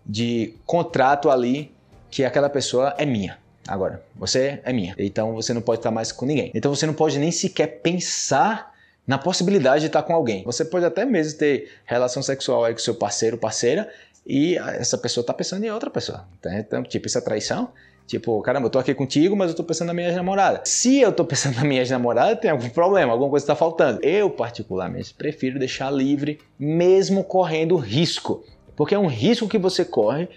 de 0.07 0.55
contrato 0.65 1.31
ali 1.31 1.75
que 2.11 2.25
aquela 2.25 2.49
pessoa 2.49 2.95
é 2.97 3.05
minha. 3.05 3.39
Agora, 3.67 4.03
você 4.15 4.61
é 4.65 4.73
minha. 4.73 4.95
Então 4.97 5.35
você 5.35 5.53
não 5.53 5.61
pode 5.61 5.81
estar 5.81 5.91
mais 5.91 6.13
com 6.13 6.25
ninguém. 6.25 6.53
Então 6.55 6.75
você 6.75 6.87
não 6.87 6.95
pode 6.95 7.19
nem 7.19 7.33
sequer 7.33 7.81
pensar 7.83 8.73
na 9.07 9.19
possibilidade 9.19 9.81
de 9.81 9.87
estar 9.87 10.03
com 10.03 10.15
alguém. 10.15 10.45
Você 10.45 10.65
pode 10.65 10.85
até 10.85 11.05
mesmo 11.05 11.39
ter 11.39 11.71
relação 11.85 12.23
sexual 12.23 12.65
aí 12.65 12.73
com 12.73 12.79
seu 12.79 12.95
parceiro, 12.95 13.37
parceira, 13.37 13.89
e 14.27 14.57
essa 14.57 14.99
pessoa 14.99 15.23
está 15.23 15.33
pensando 15.33 15.65
em 15.65 15.71
outra 15.71 15.91
pessoa. 15.91 16.27
Então, 16.45 16.83
tipo, 16.83 17.07
isso 17.07 17.19
é 17.19 17.21
traição. 17.21 17.71
Tipo, 18.07 18.41
caramba, 18.41 18.67
eu 18.67 18.71
tô 18.71 18.79
aqui 18.79 18.95
contigo, 18.95 19.35
mas 19.37 19.51
eu 19.51 19.57
tô 19.57 19.65
pensando 19.65 19.89
na 19.89 19.95
minha 19.95 20.13
namorada. 20.13 20.61
Se 20.65 21.01
eu 21.01 21.13
tô 21.13 21.25
pensando 21.25 21.57
na 21.57 21.65
minha 21.65 21.85
namorada, 21.87 22.37
tem 22.37 22.51
algum 22.51 22.69
problema, 22.69 23.13
alguma 23.13 23.31
coisa 23.31 23.43
está 23.45 23.57
faltando. 23.57 24.01
Eu, 24.03 24.31
particularmente, 24.31 25.13
prefiro 25.13 25.59
deixar 25.59 25.91
livre, 25.91 26.39
mesmo 26.59 27.25
correndo 27.25 27.77
risco 27.77 28.45
porque 28.77 28.95
é 28.95 28.99
um 28.99 29.07
risco 29.07 29.49
que 29.49 29.59
você 29.59 29.85
corre 29.85 30.29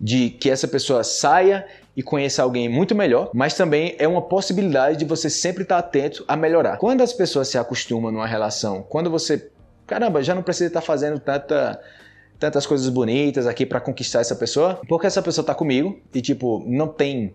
de 0.00 0.30
que 0.30 0.48
essa 0.48 0.68
pessoa 0.68 1.02
saia 1.02 1.66
e 1.96 2.02
conheça 2.02 2.42
alguém 2.42 2.68
muito 2.68 2.94
melhor, 2.94 3.30
mas 3.34 3.54
também 3.54 3.94
é 3.98 4.06
uma 4.06 4.22
possibilidade 4.22 4.96
de 4.96 5.04
você 5.04 5.28
sempre 5.28 5.62
estar 5.64 5.78
atento 5.78 6.24
a 6.26 6.36
melhorar. 6.36 6.78
Quando 6.78 7.02
as 7.02 7.12
pessoas 7.12 7.48
se 7.48 7.58
acostumam 7.58 8.10
numa 8.10 8.26
relação, 8.26 8.82
quando 8.82 9.10
você, 9.10 9.50
caramba, 9.86 10.22
já 10.22 10.34
não 10.34 10.42
precisa 10.42 10.68
estar 10.68 10.80
fazendo 10.80 11.18
tanta 11.18 11.80
tantas 12.38 12.64
coisas 12.64 12.88
bonitas 12.88 13.46
aqui 13.46 13.66
para 13.66 13.78
conquistar 13.80 14.20
essa 14.20 14.34
pessoa, 14.34 14.80
porque 14.88 15.06
essa 15.06 15.20
pessoa 15.20 15.44
tá 15.44 15.54
comigo 15.54 16.00
e 16.14 16.22
tipo, 16.22 16.64
não 16.66 16.88
tem 16.88 17.34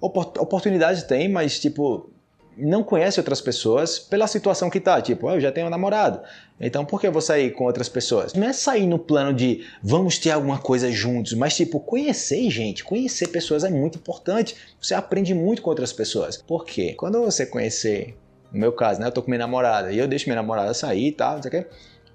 oportunidade 0.00 1.04
tem, 1.04 1.28
mas 1.28 1.60
tipo, 1.60 2.10
não 2.58 2.82
conhece 2.82 3.20
outras 3.20 3.40
pessoas 3.40 3.98
pela 3.98 4.26
situação 4.26 4.68
que 4.68 4.80
tá. 4.80 5.00
Tipo, 5.00 5.28
oh, 5.28 5.34
eu 5.34 5.40
já 5.40 5.52
tenho 5.52 5.66
um 5.66 5.70
namorado. 5.70 6.20
Então 6.60 6.84
por 6.84 7.00
que 7.00 7.06
eu 7.06 7.12
vou 7.12 7.22
sair 7.22 7.52
com 7.52 7.64
outras 7.64 7.88
pessoas? 7.88 8.34
Não 8.34 8.48
é 8.48 8.52
sair 8.52 8.86
no 8.86 8.98
plano 8.98 9.32
de 9.32 9.64
vamos 9.82 10.18
ter 10.18 10.30
alguma 10.30 10.58
coisa 10.58 10.90
juntos, 10.90 11.34
mas 11.34 11.56
tipo, 11.56 11.80
conhecer 11.80 12.50
gente, 12.50 12.84
conhecer 12.84 13.28
pessoas 13.28 13.64
é 13.64 13.70
muito 13.70 13.98
importante. 13.98 14.56
Você 14.80 14.94
aprende 14.94 15.34
muito 15.34 15.62
com 15.62 15.70
outras 15.70 15.92
pessoas. 15.92 16.36
Por 16.36 16.64
quê? 16.64 16.94
Quando 16.96 17.20
você 17.22 17.46
conhecer 17.46 18.14
no 18.52 18.60
meu 18.60 18.72
caso, 18.72 19.00
né? 19.00 19.06
Eu 19.06 19.12
tô 19.12 19.22
com 19.22 19.30
minha 19.30 19.38
namorada 19.38 19.92
e 19.92 19.98
eu 19.98 20.08
deixo 20.08 20.26
minha 20.26 20.36
namorada 20.36 20.72
sair 20.74 21.08
e 21.08 21.12
tal, 21.12 21.36
não 21.36 21.42
sei 21.42 21.48
o 21.48 21.52
quê. 21.52 21.66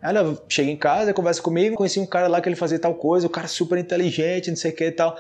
Ela 0.02 0.38
chega 0.50 0.70
em 0.70 0.76
casa, 0.76 1.14
conversa 1.14 1.42
comigo, 1.42 1.76
conheci 1.76 2.00
um 2.00 2.06
cara 2.06 2.28
lá 2.28 2.42
que 2.42 2.50
ele 2.50 2.56
fazia 2.56 2.78
tal 2.78 2.94
coisa, 2.96 3.26
o 3.26 3.30
cara 3.30 3.48
super 3.48 3.78
inteligente, 3.78 4.50
não 4.50 4.58
sei 4.58 4.72
o 4.72 4.76
que 4.76 4.86
e 4.86 4.92
tal. 4.92 5.18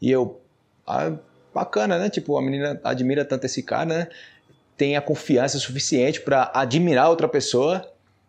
E 0.00 0.10
eu, 0.10 0.40
ah, 0.86 1.12
bacana, 1.54 1.98
né? 1.98 2.10
Tipo, 2.10 2.36
a 2.36 2.42
menina 2.42 2.80
admira 2.82 3.24
tanto 3.24 3.46
esse 3.46 3.62
cara, 3.62 3.84
né? 3.84 4.08
Tem 4.76 4.96
a 4.96 5.00
confiança 5.00 5.58
suficiente 5.58 6.20
para 6.20 6.50
admirar 6.54 7.08
outra 7.08 7.28
pessoa 7.28 7.86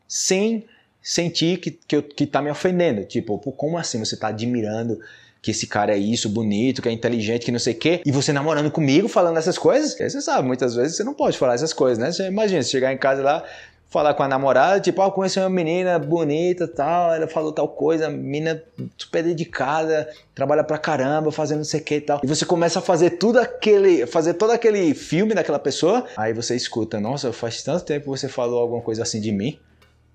sem 0.08 0.66
sentir 1.02 1.60
que, 1.60 1.72
que, 1.72 2.02
que 2.02 2.26
tá 2.26 2.42
me 2.42 2.50
ofendendo. 2.50 3.06
Tipo, 3.06 3.38
como 3.52 3.78
assim 3.78 4.00
você 4.00 4.16
tá 4.18 4.28
admirando 4.28 5.00
que 5.42 5.52
esse 5.52 5.68
cara 5.68 5.94
é 5.94 5.98
isso, 5.98 6.28
bonito, 6.28 6.82
que 6.82 6.90
é 6.90 6.92
inteligente, 6.92 7.46
que 7.46 7.52
não 7.52 7.60
sei 7.60 7.74
o 7.74 7.78
quê, 7.78 8.02
e 8.06 8.12
você 8.12 8.34
namorando 8.34 8.70
comigo 8.72 9.08
falando 9.08 9.38
essas 9.38 9.58
coisas? 9.58 10.00
Aí 10.02 10.10
você 10.10 10.22
sabe, 10.22 10.46
muitas 10.48 10.76
vezes 10.76 10.98
você 10.98 11.04
não 11.04 11.14
pode 11.14 11.38
falar 11.38 11.54
essas 11.54 11.72
coisas, 11.72 11.98
né? 11.98 12.12
Você 12.12 12.28
imagina, 12.28 12.62
você 12.62 12.70
chegar 12.70 12.92
em 12.92 12.98
casa 12.98 13.22
lá, 13.22 13.44
falar 13.90 14.14
com 14.14 14.24
a 14.24 14.28
namorada, 14.28 14.80
tipo, 14.80 15.02
ah, 15.02 15.12
conheci 15.12 15.40
uma 15.40 15.50
menina 15.50 15.98
bonita 15.98 16.68
tal, 16.68 17.14
ela 17.14 17.28
falou 17.28 17.52
tal 17.52 17.70
coisa, 17.70 18.10
menina 18.10 18.62
super 18.98 19.24
dedicada, 19.24 20.10
trabalha 20.36 20.64
pra 20.64 20.78
caramba, 20.78 21.32
fazendo 21.32 21.60
não 21.60 21.66
sei 21.66 21.80
o 21.80 21.84
que 21.84 21.96
e 21.96 22.02
tal. 22.02 22.20
E 22.24 22.28
você 22.28 22.46
começa 22.46 22.80
a 22.80 22.82
fazer 22.82 23.12
tudo 23.12 23.40
aquele, 23.40 24.06
fazer 24.06 24.34
todo 24.34 24.52
aquele 24.52 24.94
filme 24.94 25.34
daquela 25.34 25.60
pessoa, 25.60 26.06
aí 26.18 26.34
você 26.34 26.56
escuta, 26.56 27.00
nossa, 27.00 27.32
faz 27.32 27.64
tanto 27.64 27.86
tempo 27.86 28.04
que 28.04 28.10
você 28.10 28.28
falou 28.28 28.60
alguma 28.60 28.82
coisa 28.82 29.04
assim 29.04 29.22
de 29.22 29.32
mim, 29.32 29.58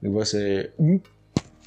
e 0.02 0.08
você... 0.08 0.70
Hum, 0.78 1.00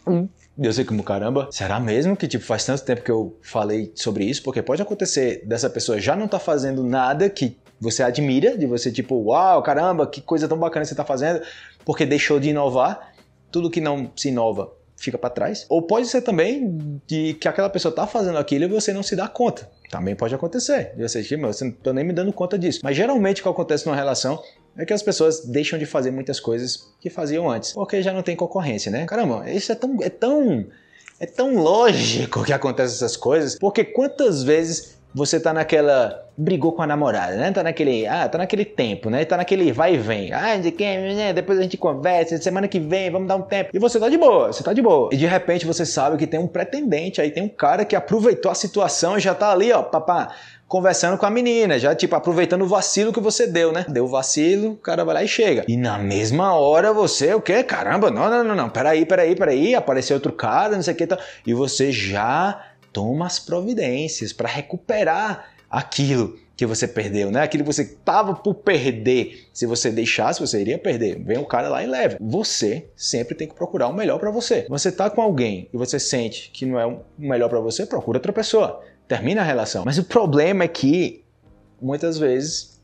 hum. 0.07 0.29
Eu 0.57 0.71
sei 0.71 0.85
como 0.85 1.03
caramba, 1.03 1.49
será 1.51 1.81
mesmo 1.81 2.15
que 2.15 2.29
tipo 2.29 2.45
faz 2.45 2.63
tanto 2.65 2.85
tempo 2.85 3.01
que 3.01 3.11
eu 3.11 3.37
falei 3.41 3.91
sobre 3.93 4.23
isso? 4.23 4.41
Porque 4.41 4.61
pode 4.61 4.81
acontecer 4.81 5.43
dessa 5.45 5.69
pessoa 5.69 5.99
já 5.99 6.15
não 6.15 6.29
tá 6.29 6.39
fazendo 6.39 6.81
nada 6.81 7.29
que 7.29 7.57
você 7.79 8.01
admira, 8.01 8.57
de 8.57 8.65
você 8.65 8.89
tipo, 8.89 9.15
uau, 9.15 9.61
caramba, 9.61 10.07
que 10.07 10.21
coisa 10.21 10.47
tão 10.47 10.57
bacana 10.57 10.85
você 10.85 10.95
tá 10.95 11.03
fazendo, 11.03 11.41
porque 11.85 12.05
deixou 12.05 12.39
de 12.39 12.49
inovar. 12.49 13.13
Tudo 13.51 13.69
que 13.69 13.79
não 13.79 14.11
se 14.15 14.27
inova 14.27 14.73
fica 14.97 15.17
para 15.17 15.29
trás. 15.29 15.65
Ou 15.69 15.81
pode 15.81 16.07
ser 16.07 16.21
também 16.21 16.99
de 17.07 17.35
que 17.35 17.47
aquela 17.47 17.69
pessoa 17.69 17.93
tá 17.93 18.07
fazendo 18.07 18.37
aquilo 18.37 18.65
e 18.65 18.67
você 18.67 18.91
não 18.91 19.03
se 19.03 19.15
dá 19.15 19.27
conta. 19.27 19.69
Também 19.89 20.15
pode 20.15 20.33
acontecer. 20.33 20.93
Você, 20.97 21.23
tipo, 21.23 21.45
você 21.45 21.73
não 21.85 21.93
nem 21.93 22.03
me 22.03 22.11
dando 22.13 22.33
conta 22.33 22.57
disso. 22.57 22.79
Mas 22.83 22.97
geralmente 22.97 23.41
o 23.41 23.43
que 23.43 23.49
acontece 23.49 23.85
numa 23.85 23.95
relação 23.95 24.41
é 24.77 24.85
que 24.85 24.93
as 24.93 25.01
pessoas 25.01 25.45
deixam 25.45 25.79
de 25.79 25.85
fazer 25.85 26.11
muitas 26.11 26.39
coisas 26.39 26.93
que 26.99 27.09
faziam 27.09 27.49
antes, 27.49 27.71
porque 27.71 28.01
já 28.01 28.11
não 28.11 28.21
tem 28.21 28.35
concorrência, 28.35 28.91
né? 28.91 29.05
Caramba, 29.05 29.49
isso 29.49 29.71
é 29.71 29.75
tão, 29.75 29.97
é 30.01 30.09
tão, 30.09 30.65
é 31.19 31.25
tão 31.25 31.55
lógico 31.55 32.43
que 32.43 32.51
acontecem 32.51 32.95
essas 32.95 33.15
coisas, 33.15 33.57
porque 33.57 33.85
quantas 33.85 34.43
vezes 34.43 34.97
você 35.15 35.39
tá 35.39 35.53
naquela 35.53 36.25
brigou 36.37 36.73
com 36.73 36.81
a 36.81 36.87
namorada, 36.87 37.37
né? 37.37 37.49
Tá 37.53 37.63
naquele, 37.63 38.05
ah, 38.05 38.27
tá 38.27 38.37
naquele 38.37 38.65
tempo, 38.65 39.09
né? 39.09 39.23
Tá 39.23 39.37
naquele 39.37 39.71
vai 39.71 39.93
e 39.93 39.97
vem. 39.97 40.33
Ah, 40.33 40.57
né? 40.57 41.31
Depois 41.31 41.57
a 41.57 41.61
gente 41.61 41.77
conversa, 41.77 42.37
semana 42.37 42.67
que 42.67 42.81
vem, 42.81 43.09
vamos 43.09 43.29
dar 43.29 43.37
um 43.37 43.41
tempo. 43.41 43.69
E 43.73 43.79
você 43.79 43.97
tá 43.97 44.09
de 44.09 44.17
boa, 44.17 44.47
você 44.51 44.61
tá 44.61 44.73
de 44.73 44.81
boa. 44.81 45.09
E 45.13 45.15
de 45.17 45.25
repente 45.25 45.65
você 45.65 45.85
sabe 45.85 46.17
que 46.17 46.27
tem 46.27 46.37
um 46.37 46.47
pretendente 46.47 47.21
aí, 47.21 47.31
tem 47.31 47.43
um 47.43 47.47
cara 47.49 47.85
que 47.85 47.95
aproveitou 47.95 48.51
a 48.51 48.55
situação 48.55 49.17
e 49.17 49.21
já 49.21 49.33
tá 49.33 49.53
ali, 49.53 49.71
ó, 49.71 49.83
papá, 49.83 50.35
conversando 50.67 51.17
com 51.17 51.25
a 51.25 51.29
menina, 51.29 51.79
já 51.79 51.95
tipo 51.95 52.13
aproveitando 52.15 52.63
o 52.63 52.67
vacilo 52.67 53.13
que 53.13 53.21
você 53.21 53.47
deu, 53.47 53.71
né? 53.71 53.85
Deu 53.87 54.03
o 54.03 54.09
vacilo, 54.09 54.71
o 54.71 54.75
cara 54.75 55.05
vai 55.05 55.15
lá 55.15 55.23
e 55.23 55.27
chega. 55.29 55.63
E 55.67 55.77
na 55.77 55.97
mesma 55.97 56.55
hora 56.55 56.91
você, 56.91 57.33
o 57.33 57.39
quê? 57.39 57.63
Caramba, 57.63 58.11
não, 58.11 58.29
não, 58.29 58.43
não, 58.43 58.55
não, 58.55 58.69
peraí, 58.69 59.05
peraí, 59.05 59.33
peraí, 59.33 59.75
apareceu 59.75 60.17
outro 60.17 60.33
cara, 60.33 60.75
não 60.75 60.83
sei 60.83 60.93
o 60.93 60.97
que 60.97 61.07
tal. 61.07 61.19
E 61.47 61.53
você 61.53 61.89
já 61.91 62.61
toma 62.95 63.27
as 63.27 63.37
providências 63.37 64.33
para 64.33 64.47
recuperar 64.47 65.51
aquilo 65.69 66.39
que 66.55 66.65
você 66.65 66.87
perdeu, 66.87 67.29
né? 67.29 67.41
Aquilo 67.41 67.65
que 67.65 67.73
você 67.73 67.83
tava 67.83 68.33
por 68.33 68.55
perder. 68.55 69.49
Se 69.53 69.65
você 69.65 69.91
deixasse, 69.91 70.39
você 70.39 70.61
iria 70.61 70.79
perder. 70.79 71.21
Vem 71.21 71.37
o 71.37 71.45
cara 71.45 71.67
lá 71.67 71.83
e 71.83 71.85
leva. 71.85 72.17
Você 72.21 72.87
sempre 72.95 73.35
tem 73.35 73.45
que 73.45 73.53
procurar 73.53 73.89
o 73.89 73.93
melhor 73.93 74.17
para 74.19 74.31
você. 74.31 74.65
Você 74.69 74.89
tá 74.89 75.09
com 75.09 75.21
alguém 75.21 75.69
e 75.73 75.77
você 75.77 75.99
sente 75.99 76.49
que 76.53 76.65
não 76.65 76.79
é 76.79 76.85
o 76.87 77.01
melhor 77.17 77.49
para 77.49 77.59
você, 77.59 77.85
procura 77.85 78.19
outra 78.19 78.31
pessoa 78.31 78.81
termina 79.07 79.41
a 79.41 79.43
relação. 79.43 79.83
Mas 79.85 79.97
o 79.97 80.03
problema 80.03 80.63
é 80.63 80.67
que 80.67 81.23
muitas 81.81 82.17
vezes 82.17 82.81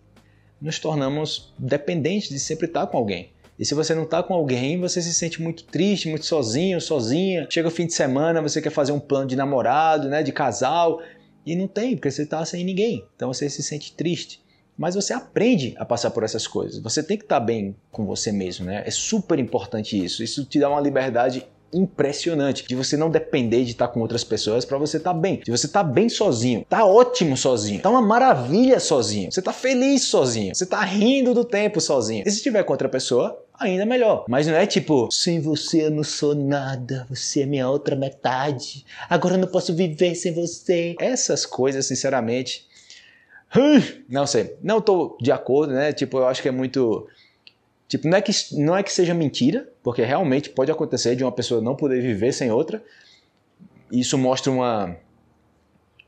nos 0.61 0.79
tornamos 0.79 1.53
dependentes 1.57 2.29
de 2.29 2.39
sempre 2.39 2.67
estar 2.67 2.85
com 2.87 2.97
alguém. 2.97 3.31
E 3.59 3.65
se 3.65 3.73
você 3.73 3.93
não 3.93 4.03
está 4.03 4.23
com 4.23 4.33
alguém, 4.33 4.79
você 4.79 5.01
se 5.01 5.13
sente 5.13 5.41
muito 5.41 5.63
triste, 5.65 6.09
muito 6.09 6.25
sozinho, 6.25 6.81
sozinha. 6.81 7.47
Chega 7.49 7.67
o 7.67 7.71
fim 7.71 7.85
de 7.85 7.93
semana, 7.93 8.41
você 8.41 8.61
quer 8.61 8.71
fazer 8.71 8.91
um 8.91 8.99
plano 8.99 9.27
de 9.27 9.35
namorado, 9.35 10.09
né, 10.09 10.23
de 10.23 10.31
casal, 10.31 11.01
e 11.45 11.55
não 11.55 11.67
tem, 11.67 11.95
porque 11.95 12.09
você 12.09 12.23
está 12.23 12.43
sem 12.45 12.63
ninguém. 12.63 13.05
Então 13.15 13.31
você 13.31 13.49
se 13.49 13.61
sente 13.61 13.93
triste. 13.93 14.41
Mas 14.77 14.95
você 14.95 15.13
aprende 15.13 15.75
a 15.77 15.85
passar 15.85 16.09
por 16.11 16.23
essas 16.23 16.47
coisas. 16.47 16.81
Você 16.81 17.03
tem 17.03 17.17
que 17.17 17.23
estar 17.23 17.39
tá 17.39 17.45
bem 17.45 17.75
com 17.91 18.05
você 18.05 18.31
mesmo, 18.31 18.65
né? 18.65 18.81
É 18.85 18.91
super 18.91 19.37
importante 19.37 20.01
isso. 20.01 20.23
Isso 20.23 20.43
te 20.45 20.59
dá 20.59 20.69
uma 20.69 20.81
liberdade 20.81 21.45
impressionante 21.73 22.65
de 22.67 22.75
você 22.75 22.97
não 22.97 23.09
depender 23.09 23.63
de 23.63 23.71
estar 23.71 23.87
com 23.87 23.99
outras 24.01 24.23
pessoas 24.23 24.65
para 24.65 24.77
você 24.77 24.97
estar 24.97 25.13
tá 25.13 25.19
bem. 25.19 25.41
De 25.43 25.51
você 25.51 25.65
estar 25.65 25.83
tá 25.83 25.89
bem 25.89 26.09
sozinho, 26.09 26.65
tá 26.67 26.85
ótimo 26.85 27.37
sozinho, 27.37 27.81
tá 27.81 27.89
uma 27.89 28.01
maravilha 28.01 28.79
sozinho. 28.79 29.31
Você 29.31 29.41
tá 29.41 29.53
feliz 29.53 30.03
sozinho, 30.03 30.53
você 30.53 30.65
tá 30.65 30.81
rindo 30.83 31.33
do 31.33 31.45
tempo 31.45 31.79
sozinho. 31.79 32.23
E 32.25 32.31
se 32.31 32.37
estiver 32.37 32.63
com 32.63 32.73
outra 32.73 32.89
pessoa, 32.89 33.41
ainda 33.59 33.85
melhor. 33.85 34.25
Mas 34.27 34.47
não 34.47 34.55
é 34.55 34.65
tipo, 34.65 35.09
sem 35.11 35.39
você 35.39 35.85
eu 35.85 35.91
não 35.91 36.03
sou 36.03 36.35
nada, 36.35 37.05
você 37.09 37.41
é 37.41 37.45
minha 37.45 37.69
outra 37.69 37.95
metade. 37.95 38.85
Agora 39.09 39.35
eu 39.35 39.39
não 39.39 39.47
posso 39.47 39.73
viver 39.73 40.15
sem 40.15 40.33
você. 40.33 40.95
Essas 40.99 41.45
coisas, 41.45 41.85
sinceramente, 41.85 42.67
não 44.09 44.25
sei, 44.25 44.55
não 44.61 44.81
tô 44.81 45.17
de 45.21 45.31
acordo, 45.31 45.73
né? 45.73 45.93
Tipo, 45.93 46.19
eu 46.19 46.27
acho 46.27 46.41
que 46.41 46.47
é 46.47 46.51
muito 46.51 47.07
Tipo, 47.91 48.07
não 48.07 48.17
é, 48.17 48.21
que, 48.21 48.31
não 48.53 48.77
é 48.77 48.81
que 48.81 48.93
seja 48.93 49.13
mentira, 49.13 49.67
porque 49.83 50.01
realmente 50.01 50.49
pode 50.49 50.71
acontecer 50.71 51.13
de 51.13 51.25
uma 51.25 51.31
pessoa 51.31 51.59
não 51.59 51.75
poder 51.75 52.01
viver 52.01 52.31
sem 52.31 52.49
outra. 52.49 52.81
Isso 53.91 54.17
mostra 54.17 54.49
uma, 54.49 54.95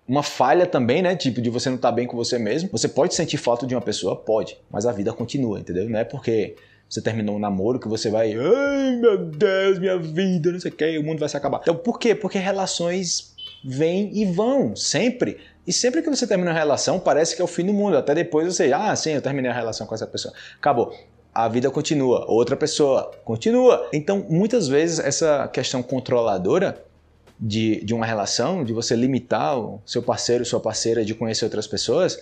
uma 0.07 0.23
falha 0.23 0.65
também, 0.65 1.01
né? 1.01 1.13
Tipo, 1.13 1.41
de 1.41 1.49
você 1.49 1.67
não 1.67 1.75
estar 1.75 1.89
tá 1.89 1.91
bem 1.93 2.07
com 2.07 2.15
você 2.15 2.39
mesmo. 2.39 2.69
Você 2.71 2.87
pode 2.87 3.13
sentir 3.13 3.35
falta 3.35 3.67
de 3.67 3.75
uma 3.75 3.81
pessoa? 3.81 4.15
Pode. 4.15 4.57
Mas 4.71 4.85
a 4.85 4.93
vida 4.93 5.11
continua, 5.11 5.59
entendeu? 5.59 5.89
Não 5.89 5.99
é 5.99 6.05
porque 6.05 6.55
você 6.87 7.01
terminou 7.01 7.35
um 7.35 7.39
namoro 7.39 7.77
que 7.77 7.89
você 7.89 8.09
vai. 8.09 8.33
Ai, 8.33 8.95
meu 8.95 9.17
Deus, 9.17 9.77
minha 9.77 9.99
vida, 9.99 10.53
não 10.53 10.61
sei 10.61 10.71
o 10.71 10.73
que, 10.73 10.97
o 10.97 11.03
mundo 11.03 11.19
vai 11.19 11.27
se 11.27 11.35
acabar. 11.35 11.59
Então, 11.63 11.75
por 11.75 11.99
quê? 11.99 12.15
Porque 12.15 12.39
relações 12.39 13.35
vêm 13.61 14.09
e 14.17 14.23
vão, 14.23 14.73
sempre. 14.73 15.37
E 15.67 15.73
sempre 15.73 16.01
que 16.01 16.09
você 16.09 16.25
termina 16.25 16.51
uma 16.51 16.57
relação, 16.57 16.97
parece 16.97 17.35
que 17.35 17.41
é 17.41 17.43
o 17.43 17.47
fim 17.47 17.65
do 17.65 17.73
mundo. 17.73 17.97
Até 17.97 18.15
depois 18.15 18.55
você, 18.55 18.71
ah, 18.71 18.95
sim, 18.95 19.11
eu 19.11 19.21
terminei 19.21 19.51
a 19.51 19.53
relação 19.53 19.85
com 19.85 19.93
essa 19.93 20.07
pessoa. 20.07 20.33
Acabou 20.55 20.93
a 21.33 21.47
vida 21.47 21.71
continua, 21.71 22.25
outra 22.27 22.55
pessoa 22.55 23.11
continua. 23.25 23.89
Então, 23.91 24.25
muitas 24.29 24.67
vezes, 24.67 24.99
essa 24.99 25.47
questão 25.47 25.81
controladora 25.81 26.83
de, 27.39 27.83
de 27.83 27.93
uma 27.93 28.05
relação, 28.05 28.63
de 28.63 28.71
você 28.71 28.95
limitar 28.95 29.57
o 29.57 29.81
seu 29.85 30.03
parceiro, 30.03 30.45
sua 30.45 30.59
parceira 30.59 31.03
de 31.03 31.15
conhecer 31.15 31.45
outras 31.45 31.65
pessoas, 31.65 32.19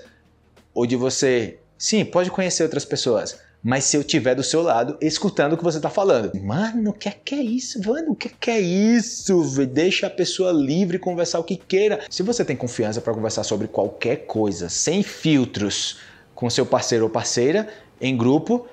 ou 0.73 0.85
de 0.85 0.95
você, 0.95 1.59
sim, 1.77 2.05
pode 2.05 2.31
conhecer 2.31 2.63
outras 2.63 2.85
pessoas, 2.85 3.39
mas 3.63 3.83
se 3.83 3.95
eu 3.95 4.03
tiver 4.03 4.33
do 4.33 4.43
seu 4.43 4.61
lado, 4.63 4.97
escutando 4.99 5.53
o 5.53 5.57
que 5.57 5.63
você 5.63 5.77
está 5.77 5.89
falando. 5.89 6.31
Mano, 6.41 6.89
o 6.89 6.93
que 6.93 7.09
é 7.09 7.11
que 7.11 7.35
é 7.35 7.43
isso? 7.43 7.79
Mano, 7.85 8.13
o 8.13 8.15
que 8.15 8.29
é 8.29 8.31
que 8.39 8.49
é 8.49 8.59
isso? 8.59 9.43
Deixa 9.67 10.07
a 10.07 10.09
pessoa 10.09 10.51
livre 10.51 10.97
conversar 10.97 11.39
o 11.39 11.43
que 11.43 11.55
queira. 11.55 11.99
Se 12.09 12.23
você 12.23 12.43
tem 12.43 12.55
confiança 12.55 13.01
para 13.01 13.13
conversar 13.13 13.43
sobre 13.43 13.67
qualquer 13.67 14.25
coisa, 14.25 14.67
sem 14.69 15.03
filtros, 15.03 15.99
com 16.33 16.49
seu 16.49 16.65
parceiro 16.65 17.03
ou 17.03 17.09
parceira, 17.09 17.67
em 17.99 18.17
grupo, 18.17 18.65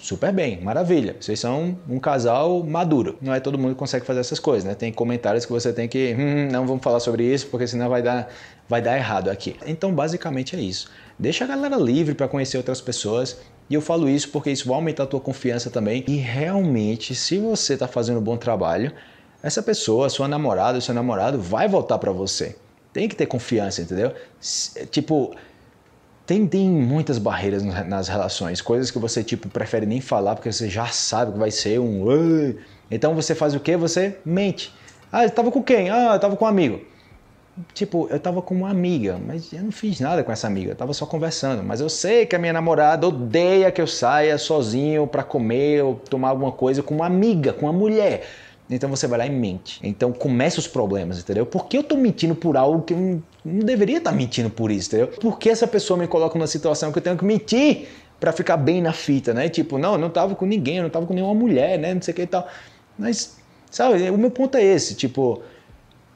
Super 0.00 0.32
bem, 0.32 0.60
maravilha. 0.62 1.16
Vocês 1.20 1.40
são 1.40 1.76
um 1.88 1.98
casal 1.98 2.62
maduro. 2.62 3.18
Não 3.20 3.34
é 3.34 3.40
todo 3.40 3.58
mundo 3.58 3.70
que 3.72 3.78
consegue 3.78 4.06
fazer 4.06 4.20
essas 4.20 4.38
coisas, 4.38 4.64
né? 4.64 4.74
Tem 4.74 4.92
comentários 4.92 5.44
que 5.44 5.50
você 5.50 5.72
tem 5.72 5.88
que, 5.88 6.14
hum, 6.16 6.48
não 6.52 6.64
vamos 6.66 6.82
falar 6.82 7.00
sobre 7.00 7.24
isso, 7.24 7.48
porque 7.48 7.66
senão 7.66 7.88
vai 7.88 8.00
dar, 8.00 8.28
vai 8.68 8.80
dar 8.80 8.96
errado 8.96 9.28
aqui. 9.28 9.56
Então, 9.66 9.92
basicamente 9.92 10.54
é 10.54 10.60
isso. 10.60 10.88
Deixa 11.18 11.44
a 11.44 11.48
galera 11.48 11.76
livre 11.76 12.14
para 12.14 12.28
conhecer 12.28 12.56
outras 12.56 12.80
pessoas. 12.80 13.38
E 13.68 13.74
eu 13.74 13.80
falo 13.82 14.08
isso 14.08 14.30
porque 14.30 14.50
isso 14.50 14.68
vai 14.68 14.76
aumentar 14.76 15.02
a 15.02 15.06
tua 15.06 15.20
confiança 15.20 15.68
também. 15.68 16.04
E 16.06 16.14
realmente, 16.14 17.12
se 17.14 17.38
você 17.38 17.74
está 17.74 17.88
fazendo 17.88 18.20
um 18.20 18.22
bom 18.22 18.36
trabalho, 18.36 18.92
essa 19.42 19.62
pessoa, 19.62 20.08
sua 20.08 20.28
namorada, 20.28 20.80
seu 20.80 20.94
namorado, 20.94 21.40
vai 21.40 21.66
voltar 21.66 21.98
para 21.98 22.12
você. 22.12 22.56
Tem 22.92 23.08
que 23.08 23.16
ter 23.16 23.26
confiança, 23.26 23.82
entendeu? 23.82 24.12
Tipo, 24.90 25.34
tem, 26.28 26.46
tem 26.46 26.68
muitas 26.68 27.16
barreiras 27.16 27.64
nas 27.64 28.06
relações, 28.06 28.60
coisas 28.60 28.90
que 28.90 28.98
você 28.98 29.24
tipo 29.24 29.48
prefere 29.48 29.86
nem 29.86 29.98
falar 29.98 30.34
porque 30.34 30.52
você 30.52 30.68
já 30.68 30.86
sabe 30.88 31.32
que 31.32 31.38
vai 31.38 31.50
ser 31.50 31.80
um. 31.80 32.04
Então 32.90 33.14
você 33.14 33.34
faz 33.34 33.54
o 33.54 33.60
que? 33.60 33.74
Você 33.78 34.18
mente. 34.26 34.70
Ah, 35.10 35.24
eu 35.24 35.30
tava 35.30 35.50
com 35.50 35.62
quem? 35.62 35.88
Ah, 35.88 36.12
eu 36.12 36.20
tava 36.20 36.36
com 36.36 36.44
um 36.44 36.48
amigo. 36.48 36.82
Tipo, 37.72 38.08
eu 38.10 38.20
tava 38.20 38.42
com 38.42 38.54
uma 38.54 38.68
amiga, 38.68 39.18
mas 39.26 39.54
eu 39.54 39.62
não 39.62 39.72
fiz 39.72 40.00
nada 40.00 40.22
com 40.22 40.30
essa 40.30 40.46
amiga, 40.46 40.72
eu 40.72 40.76
tava 40.76 40.92
só 40.92 41.06
conversando. 41.06 41.62
Mas 41.62 41.80
eu 41.80 41.88
sei 41.88 42.26
que 42.26 42.36
a 42.36 42.38
minha 42.38 42.52
namorada 42.52 43.08
odeia 43.08 43.72
que 43.72 43.80
eu 43.80 43.86
saia 43.86 44.36
sozinho 44.36 45.06
para 45.06 45.22
comer 45.22 45.82
ou 45.82 45.94
tomar 45.94 46.28
alguma 46.28 46.52
coisa 46.52 46.82
com 46.82 46.94
uma 46.94 47.06
amiga, 47.06 47.54
com 47.54 47.64
uma 47.64 47.72
mulher. 47.72 48.26
Então 48.70 48.90
você 48.90 49.06
vai 49.06 49.20
lá 49.20 49.26
e 49.26 49.30
mente. 49.30 49.80
Então 49.82 50.12
começa 50.12 50.60
os 50.60 50.68
problemas, 50.68 51.20
entendeu? 51.20 51.46
Por 51.46 51.66
que 51.68 51.78
eu 51.78 51.82
tô 51.82 51.96
mentindo 51.96 52.34
por 52.34 52.54
algo 52.54 52.82
que 52.82 52.92
eu 52.92 52.98
não 52.98 53.22
deveria 53.48 53.98
estar 53.98 54.10
tá 54.10 54.16
mentindo 54.16 54.50
por 54.50 54.70
isso, 54.70 54.88
entendeu? 54.88 55.08
Por 55.08 55.38
que 55.38 55.48
essa 55.48 55.66
pessoa 55.66 55.98
me 55.98 56.06
coloca 56.06 56.38
numa 56.38 56.46
situação 56.46 56.92
que 56.92 56.98
eu 56.98 57.02
tenho 57.02 57.16
que 57.16 57.24
mentir 57.24 57.88
para 58.20 58.32
ficar 58.32 58.56
bem 58.56 58.82
na 58.82 58.92
fita, 58.92 59.32
né? 59.32 59.48
Tipo, 59.48 59.78
não, 59.78 59.92
eu 59.92 59.98
não 59.98 60.10
tava 60.10 60.34
com 60.34 60.44
ninguém, 60.44 60.78
eu 60.78 60.82
não 60.82 60.90
tava 60.90 61.06
com 61.06 61.14
nenhuma 61.14 61.34
mulher, 61.34 61.78
né? 61.78 61.94
Não 61.94 62.02
sei 62.02 62.12
o 62.12 62.14
que 62.14 62.22
e 62.22 62.26
tal. 62.26 62.46
Mas, 62.98 63.36
sabe, 63.70 64.10
o 64.10 64.18
meu 64.18 64.30
ponto 64.30 64.56
é 64.56 64.62
esse, 64.62 64.94
tipo, 64.94 65.42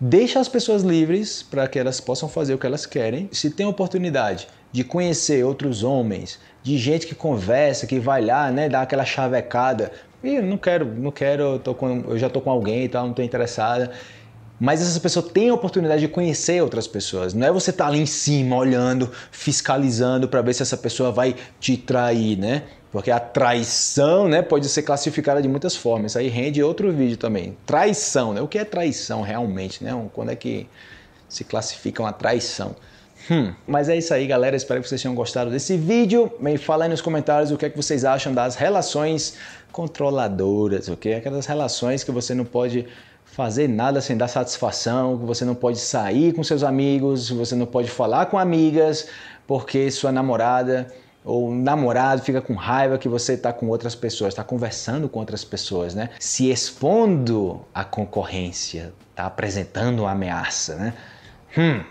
deixa 0.00 0.40
as 0.40 0.48
pessoas 0.48 0.82
livres 0.82 1.42
para 1.42 1.68
que 1.68 1.78
elas 1.78 2.00
possam 2.00 2.28
fazer 2.28 2.54
o 2.54 2.58
que 2.58 2.66
elas 2.66 2.86
querem. 2.86 3.28
Se 3.32 3.50
tem 3.50 3.66
oportunidade 3.66 4.48
de 4.72 4.82
conhecer 4.82 5.44
outros 5.44 5.84
homens, 5.84 6.40
de 6.62 6.76
gente 6.76 7.06
que 7.06 7.14
conversa, 7.14 7.86
que 7.86 8.00
vai 8.00 8.24
lá, 8.24 8.50
né, 8.50 8.68
dar 8.68 8.82
aquela 8.82 9.04
chavecada. 9.04 9.92
E 10.24 10.40
não 10.40 10.56
quero, 10.56 10.86
não 10.86 11.10
quero, 11.10 11.60
eu, 11.64 11.74
com, 11.74 12.04
eu 12.08 12.18
já 12.18 12.28
tô 12.28 12.40
com 12.40 12.50
alguém 12.50 12.84
e 12.84 12.88
tal, 12.88 13.06
não 13.06 13.14
tô 13.14 13.22
interessada. 13.22 13.92
Mas 14.60 14.80
essa 14.80 15.00
pessoa 15.00 15.28
tem 15.28 15.48
a 15.48 15.54
oportunidade 15.54 16.00
de 16.02 16.08
conhecer 16.08 16.62
outras 16.62 16.86
pessoas. 16.86 17.34
Não 17.34 17.46
é 17.46 17.52
você 17.52 17.70
estar 17.70 17.84
tá 17.84 17.90
ali 17.90 18.00
em 18.00 18.06
cima, 18.06 18.56
olhando, 18.56 19.10
fiscalizando 19.30 20.28
para 20.28 20.40
ver 20.40 20.54
se 20.54 20.62
essa 20.62 20.76
pessoa 20.76 21.10
vai 21.10 21.34
te 21.58 21.76
trair, 21.76 22.38
né? 22.38 22.62
Porque 22.92 23.10
a 23.10 23.18
traição, 23.18 24.28
né, 24.28 24.42
pode 24.42 24.68
ser 24.68 24.82
classificada 24.82 25.40
de 25.40 25.48
muitas 25.48 25.74
formas. 25.74 26.12
Isso 26.12 26.18
aí 26.18 26.28
rende 26.28 26.62
outro 26.62 26.92
vídeo 26.92 27.16
também. 27.16 27.56
Traição, 27.64 28.34
né? 28.34 28.42
O 28.42 28.46
que 28.46 28.58
é 28.58 28.64
traição 28.64 29.22
realmente, 29.22 29.82
né? 29.82 29.98
Quando 30.12 30.30
é 30.30 30.36
que 30.36 30.68
se 31.26 31.42
classifica 31.42 32.02
uma 32.02 32.12
traição? 32.12 32.76
Hum. 33.30 33.54
Mas 33.66 33.88
é 33.88 33.96
isso 33.96 34.12
aí, 34.12 34.26
galera. 34.26 34.54
Espero 34.56 34.82
que 34.82 34.88
vocês 34.88 35.00
tenham 35.00 35.14
gostado 35.14 35.50
desse 35.50 35.76
vídeo. 35.76 36.30
Me 36.38 36.58
fala 36.58 36.84
aí 36.84 36.90
nos 36.90 37.00
comentários 37.00 37.50
o 37.50 37.56
que 37.56 37.66
é 37.66 37.70
que 37.70 37.76
vocês 37.76 38.04
acham 38.04 38.34
das 38.34 38.56
relações 38.56 39.36
controladoras, 39.70 40.88
ok? 40.88 41.14
Aquelas 41.14 41.46
relações 41.46 42.04
que 42.04 42.10
você 42.10 42.34
não 42.34 42.44
pode 42.44 42.86
fazer 43.24 43.68
nada 43.68 44.00
sem 44.00 44.16
dar 44.16 44.28
satisfação, 44.28 45.18
que 45.18 45.24
você 45.24 45.44
não 45.44 45.54
pode 45.54 45.78
sair 45.78 46.32
com 46.34 46.42
seus 46.44 46.62
amigos, 46.62 47.30
você 47.30 47.54
não 47.54 47.66
pode 47.66 47.90
falar 47.90 48.26
com 48.26 48.38
amigas, 48.38 49.08
porque 49.46 49.90
sua 49.90 50.12
namorada 50.12 50.92
ou 51.24 51.54
namorado 51.54 52.22
fica 52.22 52.40
com 52.40 52.54
raiva 52.54 52.98
que 52.98 53.08
você 53.08 53.34
está 53.34 53.52
com 53.52 53.68
outras 53.68 53.94
pessoas, 53.94 54.32
está 54.32 54.42
conversando 54.42 55.08
com 55.08 55.20
outras 55.20 55.44
pessoas, 55.44 55.94
né? 55.94 56.10
Se 56.18 56.50
expondo 56.50 57.64
à 57.72 57.84
concorrência, 57.84 58.92
está 59.10 59.26
apresentando 59.26 60.00
uma 60.00 60.10
ameaça, 60.10 60.74
né? 60.74 60.94
Hum, 61.56 61.84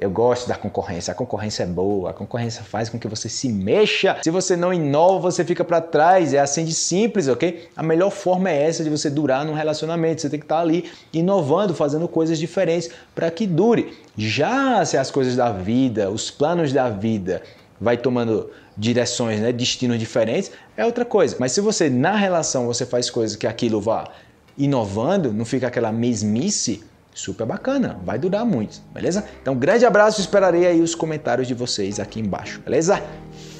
eu 0.00 0.10
gosto 0.10 0.48
da 0.48 0.54
concorrência. 0.54 1.12
A 1.12 1.14
concorrência 1.14 1.62
é 1.62 1.66
boa. 1.66 2.10
A 2.10 2.12
concorrência 2.14 2.64
faz 2.64 2.88
com 2.88 2.98
que 2.98 3.06
você 3.06 3.28
se 3.28 3.50
mexa. 3.50 4.16
Se 4.22 4.30
você 4.30 4.56
não 4.56 4.72
inova, 4.72 5.30
você 5.30 5.44
fica 5.44 5.62
para 5.62 5.80
trás. 5.80 6.32
É 6.32 6.38
assim 6.38 6.64
de 6.64 6.72
simples, 6.72 7.28
ok? 7.28 7.68
A 7.76 7.82
melhor 7.82 8.10
forma 8.10 8.50
é 8.50 8.62
essa 8.62 8.82
de 8.82 8.88
você 8.88 9.10
durar 9.10 9.44
num 9.44 9.52
relacionamento. 9.52 10.22
Você 10.22 10.30
tem 10.30 10.40
que 10.40 10.46
estar 10.46 10.56
tá 10.56 10.62
ali 10.62 10.90
inovando, 11.12 11.74
fazendo 11.74 12.08
coisas 12.08 12.38
diferentes 12.38 12.88
para 13.14 13.30
que 13.30 13.46
dure. 13.46 13.92
Já 14.16 14.82
se 14.86 14.96
as 14.96 15.10
coisas 15.10 15.36
da 15.36 15.52
vida, 15.52 16.10
os 16.10 16.30
planos 16.30 16.72
da 16.72 16.88
vida, 16.88 17.42
vai 17.78 17.98
tomando 17.98 18.50
direções, 18.76 19.38
né, 19.40 19.52
destinos 19.52 19.98
diferentes, 19.98 20.50
é 20.78 20.86
outra 20.86 21.04
coisa. 21.04 21.36
Mas 21.38 21.52
se 21.52 21.60
você 21.60 21.90
na 21.90 22.16
relação 22.16 22.66
você 22.66 22.86
faz 22.86 23.10
coisas 23.10 23.36
que 23.36 23.46
aquilo 23.46 23.80
vá 23.80 24.08
inovando, 24.56 25.32
não 25.32 25.44
fica 25.44 25.66
aquela 25.66 25.92
mesmice, 25.92 26.82
super 27.14 27.46
bacana, 27.46 27.98
vai 28.04 28.18
durar 28.18 28.44
muito, 28.44 28.80
beleza? 28.92 29.24
Então, 29.40 29.56
grande 29.56 29.84
abraço, 29.84 30.20
esperarei 30.20 30.66
aí 30.66 30.80
os 30.80 30.94
comentários 30.94 31.48
de 31.48 31.54
vocês 31.54 31.98
aqui 31.98 32.20
embaixo, 32.20 32.60
beleza? 32.60 33.02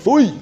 Fui! 0.02 0.34